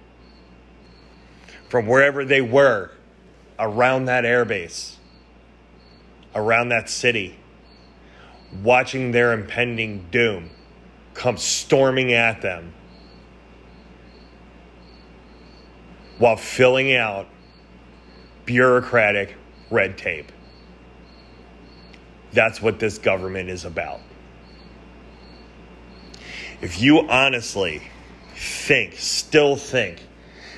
from 1.68 1.86
wherever 1.86 2.24
they 2.24 2.39
were 2.39 2.91
around 3.59 4.05
that 4.05 4.24
airbase, 4.24 4.95
around 6.36 6.69
that 6.69 6.89
city, 6.89 7.38
watching 8.63 9.11
their 9.11 9.34
impending 9.34 10.05
doom 10.11 10.49
come 11.13 11.38
storming 11.38 12.13
at 12.13 12.41
them 12.41 12.73
while 16.17 16.38
filling 16.38 16.95
out 16.95 17.27
bureaucratic 18.45 19.36
red 19.69 19.97
tape. 19.97 20.32
That's 22.34 22.61
what 22.61 22.79
this 22.79 22.97
government 22.97 23.49
is 23.49 23.65
about. 23.65 23.99
If 26.61 26.82
you 26.82 27.09
honestly 27.09 27.82
think, 28.36 28.93
still 28.97 29.55
think, 29.55 30.05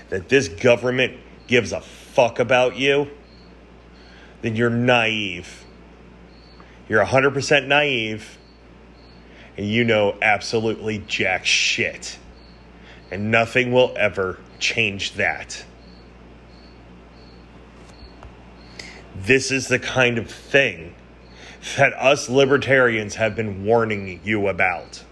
that 0.09 0.29
this 0.29 0.47
government 0.47 1.17
gives 1.47 1.71
a 1.71 1.81
fuck 1.81 2.39
about 2.39 2.75
you, 2.75 3.07
then 4.43 4.55
you're 4.55 4.69
naive. 4.69 5.65
You're 6.87 7.03
100% 7.03 7.65
naive, 7.65 8.37
and 9.57 9.65
you 9.65 9.83
know 9.85 10.15
absolutely 10.21 10.99
jack 11.07 11.45
shit. 11.45 12.19
And 13.09 13.31
nothing 13.31 13.71
will 13.71 13.93
ever 13.97 14.39
change 14.59 15.13
that. 15.13 15.63
This 19.15 19.49
is 19.49 19.69
the 19.69 19.79
kind 19.79 20.17
of 20.17 20.29
thing 20.29 20.93
that 21.77 21.93
us 21.93 22.27
libertarians 22.27 23.15
have 23.15 23.35
been 23.35 23.63
warning 23.63 24.19
you 24.25 24.49
about 24.49 25.03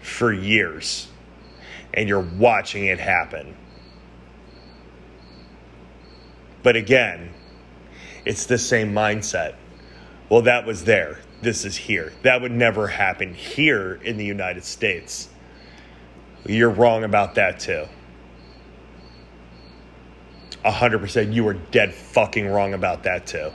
for 0.00 0.32
years, 0.32 1.06
and 1.92 2.08
you're 2.08 2.20
watching 2.20 2.86
it 2.86 2.98
happen. 2.98 3.54
But 6.64 6.74
again, 6.74 7.30
it's 8.24 8.46
the 8.46 8.58
same 8.58 8.92
mindset. 8.92 9.54
Well, 10.28 10.42
that 10.42 10.66
was 10.66 10.84
there. 10.84 11.20
This 11.42 11.64
is 11.64 11.76
here. 11.76 12.12
That 12.22 12.40
would 12.40 12.52
never 12.52 12.86
happen 12.86 13.34
here 13.34 14.00
in 14.02 14.16
the 14.16 14.24
United 14.24 14.64
States. 14.64 15.28
You're 16.46 16.70
wrong 16.70 17.04
about 17.04 17.34
that 17.34 17.60
too. 17.60 17.86
100% 20.64 21.34
you 21.34 21.46
are 21.46 21.54
dead 21.54 21.92
fucking 21.92 22.48
wrong 22.48 22.72
about 22.72 23.02
that 23.02 23.26
too. 23.26 23.50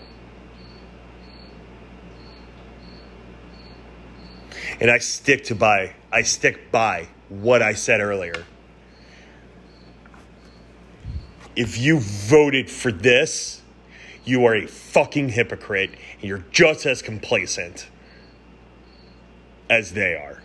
And 4.80 4.90
I 4.92 5.00
stick 5.00 5.44
to 5.46 5.56
by 5.56 5.94
I 6.12 6.22
stick 6.22 6.72
by 6.72 7.08
what 7.28 7.62
I 7.62 7.74
said 7.74 8.00
earlier. 8.02 8.46
If 11.56 11.78
you 11.78 12.00
voted 12.00 12.70
for 12.70 12.92
this, 12.92 13.59
you 14.30 14.46
are 14.46 14.56
a 14.56 14.68
fucking 14.68 15.30
hypocrite 15.30 15.92
and 16.22 16.24
you're 16.24 16.46
just 16.52 16.86
as 16.86 17.02
complacent 17.02 17.90
as 19.70 19.94
they 19.94 20.16
are. 20.16 20.42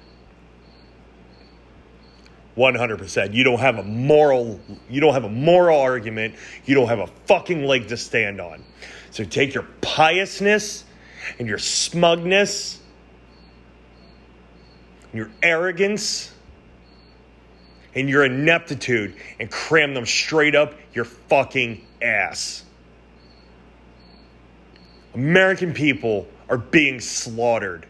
100%. 2.56 3.34
You 3.34 3.44
don't 3.44 3.58
have 3.58 3.78
a 3.78 3.82
moral 3.82 4.60
you 4.88 5.00
don't 5.00 5.14
have 5.14 5.24
a 5.24 5.28
moral 5.28 5.80
argument. 5.80 6.34
You 6.64 6.74
don't 6.74 6.88
have 6.88 7.00
a 7.00 7.08
fucking 7.26 7.64
leg 7.64 7.88
to 7.88 7.96
stand 7.96 8.40
on. 8.40 8.62
So 9.10 9.24
take 9.24 9.54
your 9.54 9.66
piousness 9.80 10.84
and 11.38 11.48
your 11.48 11.58
smugness, 11.58 12.80
your 15.12 15.30
arrogance 15.42 16.32
and 17.94 18.08
your 18.08 18.24
ineptitude 18.24 19.14
and 19.38 19.50
cram 19.50 19.94
them 19.94 20.06
straight 20.06 20.54
up 20.54 20.74
your 20.92 21.04
fucking 21.04 21.84
ass. 22.02 22.63
American 25.14 25.72
people 25.72 26.26
are 26.48 26.58
being 26.58 27.00
slaughtered. 27.00 27.86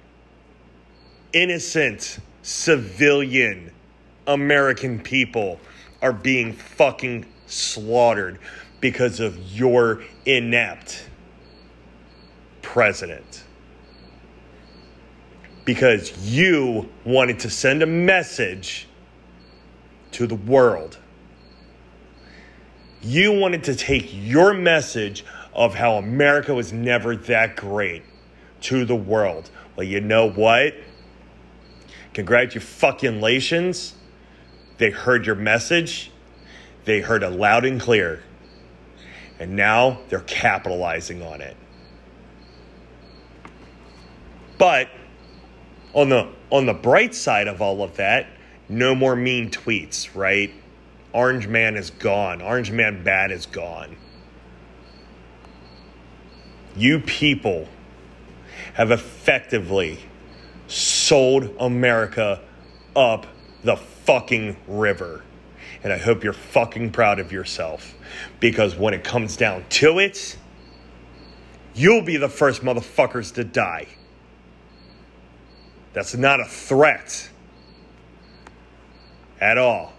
Innocent 1.32 2.18
civilian 2.42 3.72
American 4.26 5.00
people 5.00 5.58
are 6.02 6.12
being 6.12 6.52
fucking 6.52 7.24
slaughtered 7.46 8.38
because 8.80 9.20
of 9.20 9.38
your 9.52 10.02
inept 10.26 11.08
president. 12.60 13.44
Because 15.64 16.16
you 16.30 16.90
wanted 17.04 17.38
to 17.40 17.50
send 17.50 17.82
a 17.82 17.86
message 17.86 18.86
to 20.12 20.26
the 20.26 20.34
world. 20.34 20.98
You 23.00 23.32
wanted 23.32 23.64
to 23.64 23.74
take 23.74 24.10
your 24.12 24.52
message 24.52 25.24
of 25.54 25.74
how 25.74 25.94
America 25.94 26.54
was 26.54 26.72
never 26.72 27.16
that 27.16 27.56
great 27.56 28.02
to 28.62 28.84
the 28.84 28.96
world. 28.96 29.50
Well, 29.76 29.86
you 29.86 30.00
know 30.00 30.30
what? 30.30 30.74
Congratulations. 32.12 33.94
They 34.78 34.90
heard 34.90 35.26
your 35.26 35.36
message, 35.36 36.10
they 36.84 37.00
heard 37.00 37.22
it 37.22 37.30
loud 37.30 37.64
and 37.64 37.80
clear, 37.80 38.22
and 39.38 39.54
now 39.54 40.00
they're 40.08 40.20
capitalizing 40.20 41.22
on 41.22 41.40
it. 41.40 41.56
But 44.58 44.88
on 45.92 46.08
the 46.08 46.28
on 46.50 46.66
the 46.66 46.74
bright 46.74 47.14
side 47.14 47.46
of 47.48 47.62
all 47.62 47.82
of 47.82 47.96
that, 47.96 48.26
no 48.68 48.94
more 48.94 49.14
mean 49.14 49.50
tweets, 49.50 50.14
right? 50.14 50.52
Orange 51.12 51.46
Man 51.46 51.76
is 51.76 51.90
gone. 51.90 52.42
Orange 52.42 52.72
Man 52.72 53.04
bad 53.04 53.30
is 53.30 53.46
gone. 53.46 53.96
You 56.76 57.00
people 57.00 57.68
have 58.74 58.90
effectively 58.90 59.98
sold 60.66 61.54
America 61.60 62.40
up 62.96 63.26
the 63.62 63.76
fucking 63.76 64.56
river. 64.66 65.22
And 65.82 65.92
I 65.92 65.98
hope 65.98 66.24
you're 66.24 66.32
fucking 66.32 66.92
proud 66.92 67.20
of 67.20 67.30
yourself. 67.30 67.94
Because 68.40 68.74
when 68.74 68.94
it 68.94 69.04
comes 69.04 69.36
down 69.36 69.64
to 69.70 69.98
it, 69.98 70.36
you'll 71.74 72.02
be 72.02 72.16
the 72.16 72.28
first 72.28 72.62
motherfuckers 72.62 73.34
to 73.34 73.44
die. 73.44 73.86
That's 75.92 76.14
not 76.16 76.40
a 76.40 76.44
threat 76.44 77.30
at 79.40 79.58
all. 79.58 79.92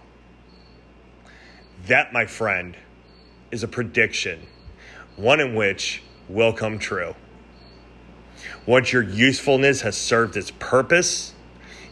That, 1.86 2.12
my 2.12 2.26
friend, 2.26 2.76
is 3.50 3.62
a 3.62 3.68
prediction, 3.68 4.40
one 5.14 5.40
in 5.40 5.54
which 5.54 6.02
will 6.28 6.52
come 6.52 6.78
true. 6.78 7.14
Once 8.66 8.92
your 8.92 9.02
usefulness 9.02 9.82
has 9.82 9.96
served 9.96 10.36
its 10.36 10.50
purpose, 10.58 11.32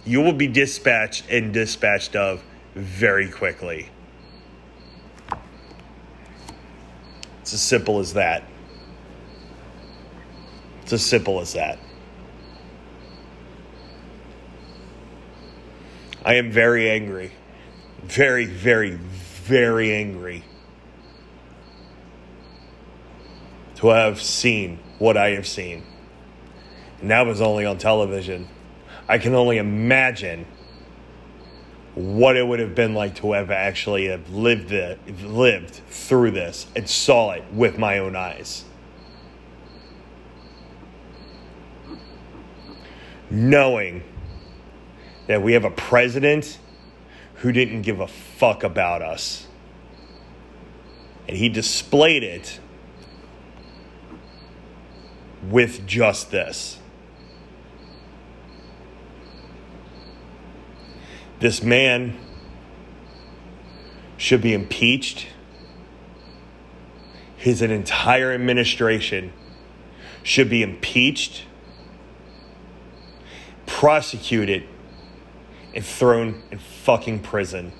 you 0.04 0.20
will 0.20 0.32
be 0.32 0.46
dispatched 0.46 1.24
and 1.30 1.52
dispatched 1.52 2.16
of 2.16 2.42
very 2.74 3.28
quickly. 3.30 3.88
It's 7.40 7.54
as 7.54 7.62
simple 7.62 8.00
as 8.00 8.14
that. 8.14 8.42
It's 10.82 10.92
as 10.92 11.04
simple 11.04 11.40
as 11.40 11.52
that. 11.54 11.78
I 16.24 16.34
am 16.34 16.50
very 16.50 16.90
angry. 16.90 17.32
Very, 18.02 18.46
very, 18.46 18.92
very 18.92 19.94
angry 19.94 20.44
to 23.84 23.90
have 23.90 24.22
seen 24.22 24.78
what 24.98 25.14
I 25.14 25.32
have 25.32 25.46
seen. 25.46 25.82
And 27.02 27.10
that 27.10 27.26
was 27.26 27.42
only 27.42 27.66
on 27.66 27.76
television. 27.76 28.48
I 29.06 29.18
can 29.18 29.34
only 29.34 29.58
imagine 29.58 30.46
what 31.94 32.34
it 32.34 32.46
would 32.46 32.60
have 32.60 32.74
been 32.74 32.94
like 32.94 33.16
to 33.16 33.32
have 33.32 33.50
actually 33.50 34.06
have 34.06 34.30
lived 34.30 34.72
it, 34.72 34.98
lived 35.22 35.82
through 35.88 36.30
this 36.30 36.66
and 36.74 36.88
saw 36.88 37.32
it 37.32 37.44
with 37.52 37.76
my 37.76 37.98
own 37.98 38.16
eyes. 38.16 38.64
Knowing 43.30 44.02
that 45.26 45.42
we 45.42 45.52
have 45.52 45.66
a 45.66 45.70
president 45.70 46.58
who 47.34 47.52
didn't 47.52 47.82
give 47.82 48.00
a 48.00 48.08
fuck 48.08 48.64
about 48.64 49.02
us. 49.02 49.46
And 51.28 51.36
he 51.36 51.50
displayed 51.50 52.22
it 52.22 52.60
with 55.50 55.86
just 55.86 56.30
this. 56.30 56.78
This 61.40 61.62
man 61.62 62.16
should 64.16 64.40
be 64.40 64.54
impeached. 64.54 65.26
His 67.36 67.60
entire 67.60 68.32
administration 68.32 69.32
should 70.22 70.48
be 70.48 70.62
impeached, 70.62 71.44
prosecuted, 73.66 74.66
and 75.74 75.84
thrown 75.84 76.42
in 76.50 76.58
fucking 76.58 77.18
prison. 77.18 77.72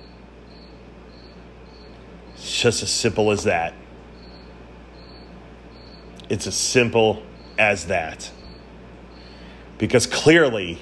It's 2.34 2.60
just 2.60 2.82
as 2.82 2.90
simple 2.90 3.30
as 3.30 3.44
that. 3.44 3.72
It's 6.28 6.46
as 6.46 6.54
simple 6.54 7.22
as 7.59 7.86
that. 7.86 8.30
Because 9.78 10.07
clearly, 10.07 10.78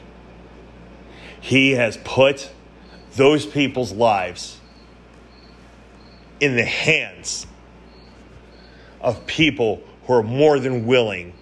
he 1.40 1.72
has 1.72 1.96
put 2.04 2.50
those 3.14 3.46
people's 3.46 3.92
lives 3.92 4.60
in 6.40 6.56
the 6.56 6.64
hands 6.64 7.46
of 9.00 9.26
people 9.26 9.82
who 10.06 10.14
are 10.14 10.22
more 10.22 10.58
than 10.58 10.86
willing 10.86 11.32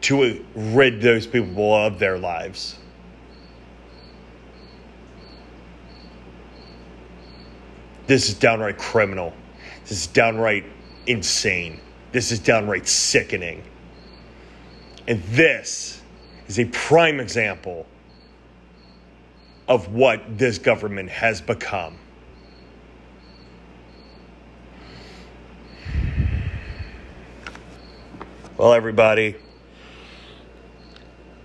to 0.00 0.44
rid 0.54 1.00
those 1.00 1.26
people 1.26 1.74
of 1.74 1.98
their 1.98 2.18
lives. 2.18 2.78
This 8.06 8.28
is 8.28 8.34
downright 8.34 8.78
criminal. 8.78 9.34
This 9.82 9.92
is 9.92 10.06
downright 10.06 10.64
insane. 11.06 11.78
This 12.12 12.32
is 12.32 12.38
downright 12.38 12.88
sickening. 12.88 13.62
And 15.06 15.22
this 15.24 16.00
is 16.46 16.58
a 16.58 16.64
prime 16.66 17.20
example 17.20 17.86
of 19.66 19.92
what 19.92 20.38
this 20.38 20.58
government 20.58 21.10
has 21.10 21.40
become. 21.40 21.96
Well, 28.58 28.72
everybody, 28.72 29.36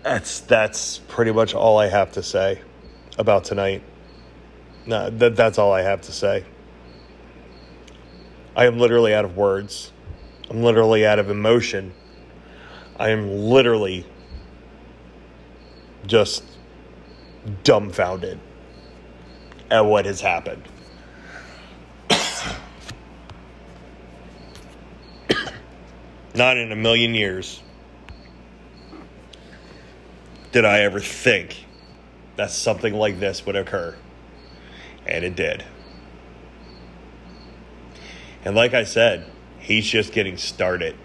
that's 0.02 0.40
that's 0.42 0.98
pretty 1.08 1.32
much 1.32 1.54
all 1.54 1.78
I 1.78 1.88
have 1.88 2.12
to 2.14 2.24
say 2.24 2.60
about 3.20 3.44
tonight. 3.44 3.84
No, 4.86 5.10
that, 5.10 5.36
that's 5.36 5.58
all 5.58 5.72
I 5.72 5.84
have 5.84 6.02
to 6.02 6.12
say. 6.12 6.44
I 8.56 8.66
am 8.66 8.80
literally 8.80 9.14
out 9.14 9.26
of 9.26 9.38
words. 9.38 9.93
I'm 10.54 10.62
literally 10.62 11.06
out 11.06 11.18
of 11.18 11.30
emotion. 11.32 11.94
I 13.00 13.10
am 13.10 13.28
literally 13.28 14.06
just 16.06 16.44
dumbfounded 17.64 18.40
at 19.72 19.82
what 19.82 20.06
has 20.06 20.22
happened. 20.22 20.62
Not 26.36 26.58
in 26.58 26.72
a 26.72 26.76
million 26.76 27.16
years 27.16 27.60
did 30.52 30.66
I 30.66 30.82
ever 30.82 31.00
think 31.00 31.66
that 32.36 32.52
something 32.52 32.94
like 32.94 33.20
this 33.20 33.44
would 33.48 33.56
occur. 33.56 33.96
And 35.08 35.26
it 35.26 35.36
did. 35.36 35.66
And 38.46 38.56
like 38.56 38.76
I 38.76 38.84
said, 38.84 39.33
he's 39.64 39.88
just 39.88 40.12
getting 40.12 40.38
started. 40.38 40.96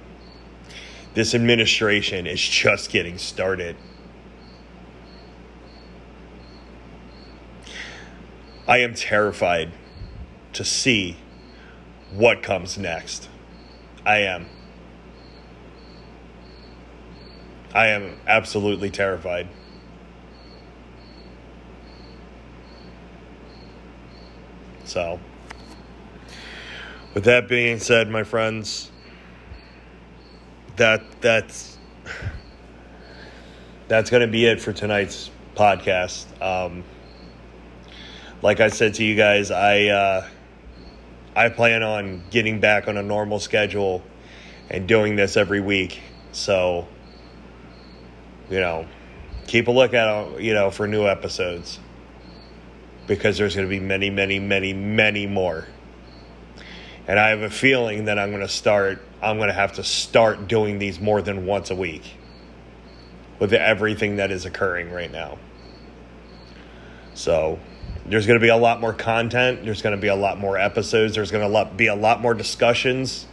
This 1.15 1.35
administration 1.35 2.27
is 2.27 2.41
just 2.41 2.91
getting 2.91 3.17
started. 3.17 3.77
I 8.67 8.79
am 8.79 8.95
terrified 8.95 9.73
to 10.53 10.65
see 10.65 11.17
what 12.13 12.43
comes 12.43 12.77
next. 12.77 13.29
I 14.05 14.19
am. 14.19 14.47
I 17.75 17.89
am 17.89 18.19
absolutely 18.27 18.91
terrified. 18.91 19.49
So, 24.85 25.21
with 27.15 27.25
that 27.25 27.49
being 27.49 27.79
said, 27.79 28.09
my 28.09 28.23
friends, 28.23 28.91
that 30.77 31.03
that's 31.21 31.79
that's 33.89 34.11
going 34.11 34.21
to 34.21 34.29
be 34.29 34.45
it 34.45 34.61
for 34.61 34.73
tonight's 34.73 35.31
podcast. 35.55 36.27
Um, 36.43 36.85
like 38.43 38.61
I 38.61 38.69
said 38.69 38.95
to 38.95 39.05
you 39.05 39.17
guys, 39.17 39.51
I 39.51 39.87
uh, 39.87 40.29
I 41.35 41.49
plan 41.49 41.83
on 41.83 42.23
getting 42.31 42.61
back 42.61 42.89
on 42.89 42.97
a 42.97 43.03
normal 43.03 43.41
schedule 43.41 44.03
and 44.71 44.87
doing 44.87 45.17
this 45.17 45.37
every 45.37 45.61
week. 45.61 46.01
So, 46.33 46.87
you 48.51 48.61
know, 48.61 48.87
keep 49.47 49.69
a 49.69 49.71
lookout, 49.71 50.41
you 50.41 50.55
know, 50.55 50.71
for 50.71 50.87
new 50.87 51.07
episodes 51.07 51.81
because 53.07 53.39
there's 53.39 53.55
going 53.55 53.67
to 53.67 53.71
be 53.71 53.81
many, 53.81 54.11
many, 54.11 54.39
many, 54.39 54.73
many 54.73 55.27
more. 55.27 55.67
And 57.09 57.19
I 57.19 57.31
have 57.31 57.41
a 57.41 57.51
feeling 57.51 58.05
that 58.05 58.19
I'm 58.19 58.31
going 58.31 58.43
to 58.43 58.49
start. 58.49 59.03
I'm 59.23 59.39
going 59.39 59.49
to 59.49 59.55
have 59.55 59.73
to 59.75 59.83
start 59.83 60.47
doing 60.47 60.79
these 60.79 61.01
more 61.01 61.23
than 61.23 61.47
once 61.47 61.71
a 61.71 61.75
week 61.75 62.05
with 63.39 63.53
everything 63.55 64.17
that 64.17 64.31
is 64.31 64.45
occurring 64.45 64.91
right 64.93 65.11
now. 65.11 65.39
So 67.15 67.59
there's 68.07 68.27
going 68.27 68.39
to 68.39 68.45
be 68.45 68.51
a 68.51 68.57
lot 68.57 68.81
more 68.81 68.93
content. 68.93 69.65
There's 69.65 69.81
going 69.81 69.97
to 69.97 70.01
be 70.01 70.09
a 70.09 70.15
lot 70.15 70.39
more 70.39 70.59
episodes. 70.59 71.15
There's 71.15 71.31
going 71.31 71.51
to 71.51 71.75
be 71.75 71.87
a 71.87 71.95
lot 71.95 72.21
more 72.21 72.35
discussions. 72.35 73.27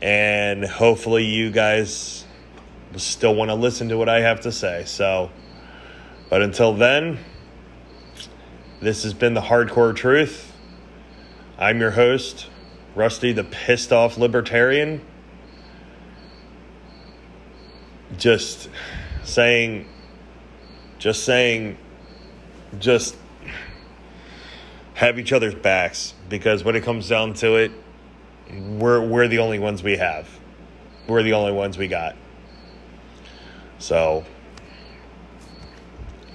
And 0.00 0.64
hopefully, 0.64 1.24
you 1.24 1.50
guys 1.50 2.24
still 2.96 3.34
want 3.34 3.50
to 3.50 3.54
listen 3.54 3.90
to 3.90 3.98
what 3.98 4.08
I 4.08 4.20
have 4.20 4.40
to 4.40 4.52
say. 4.52 4.84
So, 4.86 5.30
but 6.28 6.42
until 6.42 6.72
then, 6.72 7.18
this 8.80 9.02
has 9.04 9.14
been 9.14 9.34
the 9.34 9.42
Hardcore 9.42 9.94
Truth. 9.94 10.52
I'm 11.58 11.78
your 11.78 11.92
host, 11.92 12.48
Rusty 12.94 13.32
the 13.32 13.44
Pissed 13.44 13.92
Off 13.92 14.18
Libertarian. 14.18 15.00
Just 18.18 18.68
saying, 19.24 19.88
just 20.98 21.24
saying, 21.24 21.78
just 22.78 23.16
have 24.94 25.18
each 25.18 25.32
other's 25.32 25.54
backs 25.54 26.14
because 26.28 26.62
when 26.64 26.76
it 26.76 26.82
comes 26.82 27.08
down 27.08 27.32
to 27.34 27.56
it, 27.56 27.72
we're 28.52 29.00
we're 29.00 29.28
the 29.28 29.38
only 29.38 29.58
ones 29.58 29.82
we 29.82 29.96
have. 29.96 30.28
We're 31.08 31.22
the 31.22 31.32
only 31.32 31.52
ones 31.52 31.78
we 31.78 31.88
got. 31.88 32.14
So 33.78 34.24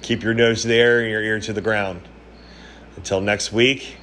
keep 0.02 0.22
your 0.22 0.34
nose 0.34 0.64
there 0.64 1.00
and 1.00 1.10
your 1.10 1.22
ear 1.22 1.40
to 1.40 1.52
the 1.52 1.60
ground. 1.60 2.02
Until 2.96 3.20
next 3.20 3.52
week, 3.52 3.96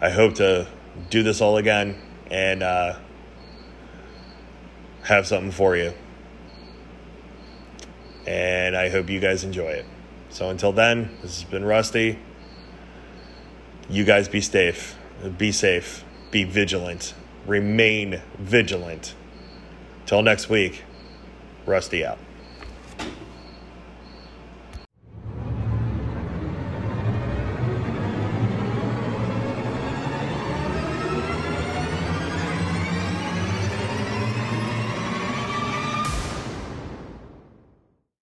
I 0.00 0.10
hope 0.10 0.36
to 0.36 0.68
do 1.10 1.22
this 1.22 1.40
all 1.40 1.56
again 1.56 1.96
and 2.30 2.62
uh, 2.62 2.98
have 5.02 5.26
something 5.26 5.52
for 5.52 5.76
you. 5.76 5.92
And 8.26 8.76
I 8.76 8.88
hope 8.88 9.10
you 9.10 9.20
guys 9.20 9.44
enjoy 9.44 9.70
it. 9.70 9.86
So 10.30 10.48
until 10.48 10.72
then, 10.72 11.10
this 11.22 11.40
has 11.40 11.50
been 11.50 11.64
Rusty 11.64 12.18
you 13.92 14.04
guys 14.04 14.28
be 14.28 14.40
safe. 14.40 14.96
Be 15.36 15.52
safe. 15.52 16.04
Be 16.30 16.44
vigilant. 16.44 17.14
Remain 17.46 18.22
vigilant. 18.38 19.14
Till 20.06 20.22
next 20.22 20.48
week, 20.48 20.82
Rusty 21.66 22.04
out. 22.04 22.18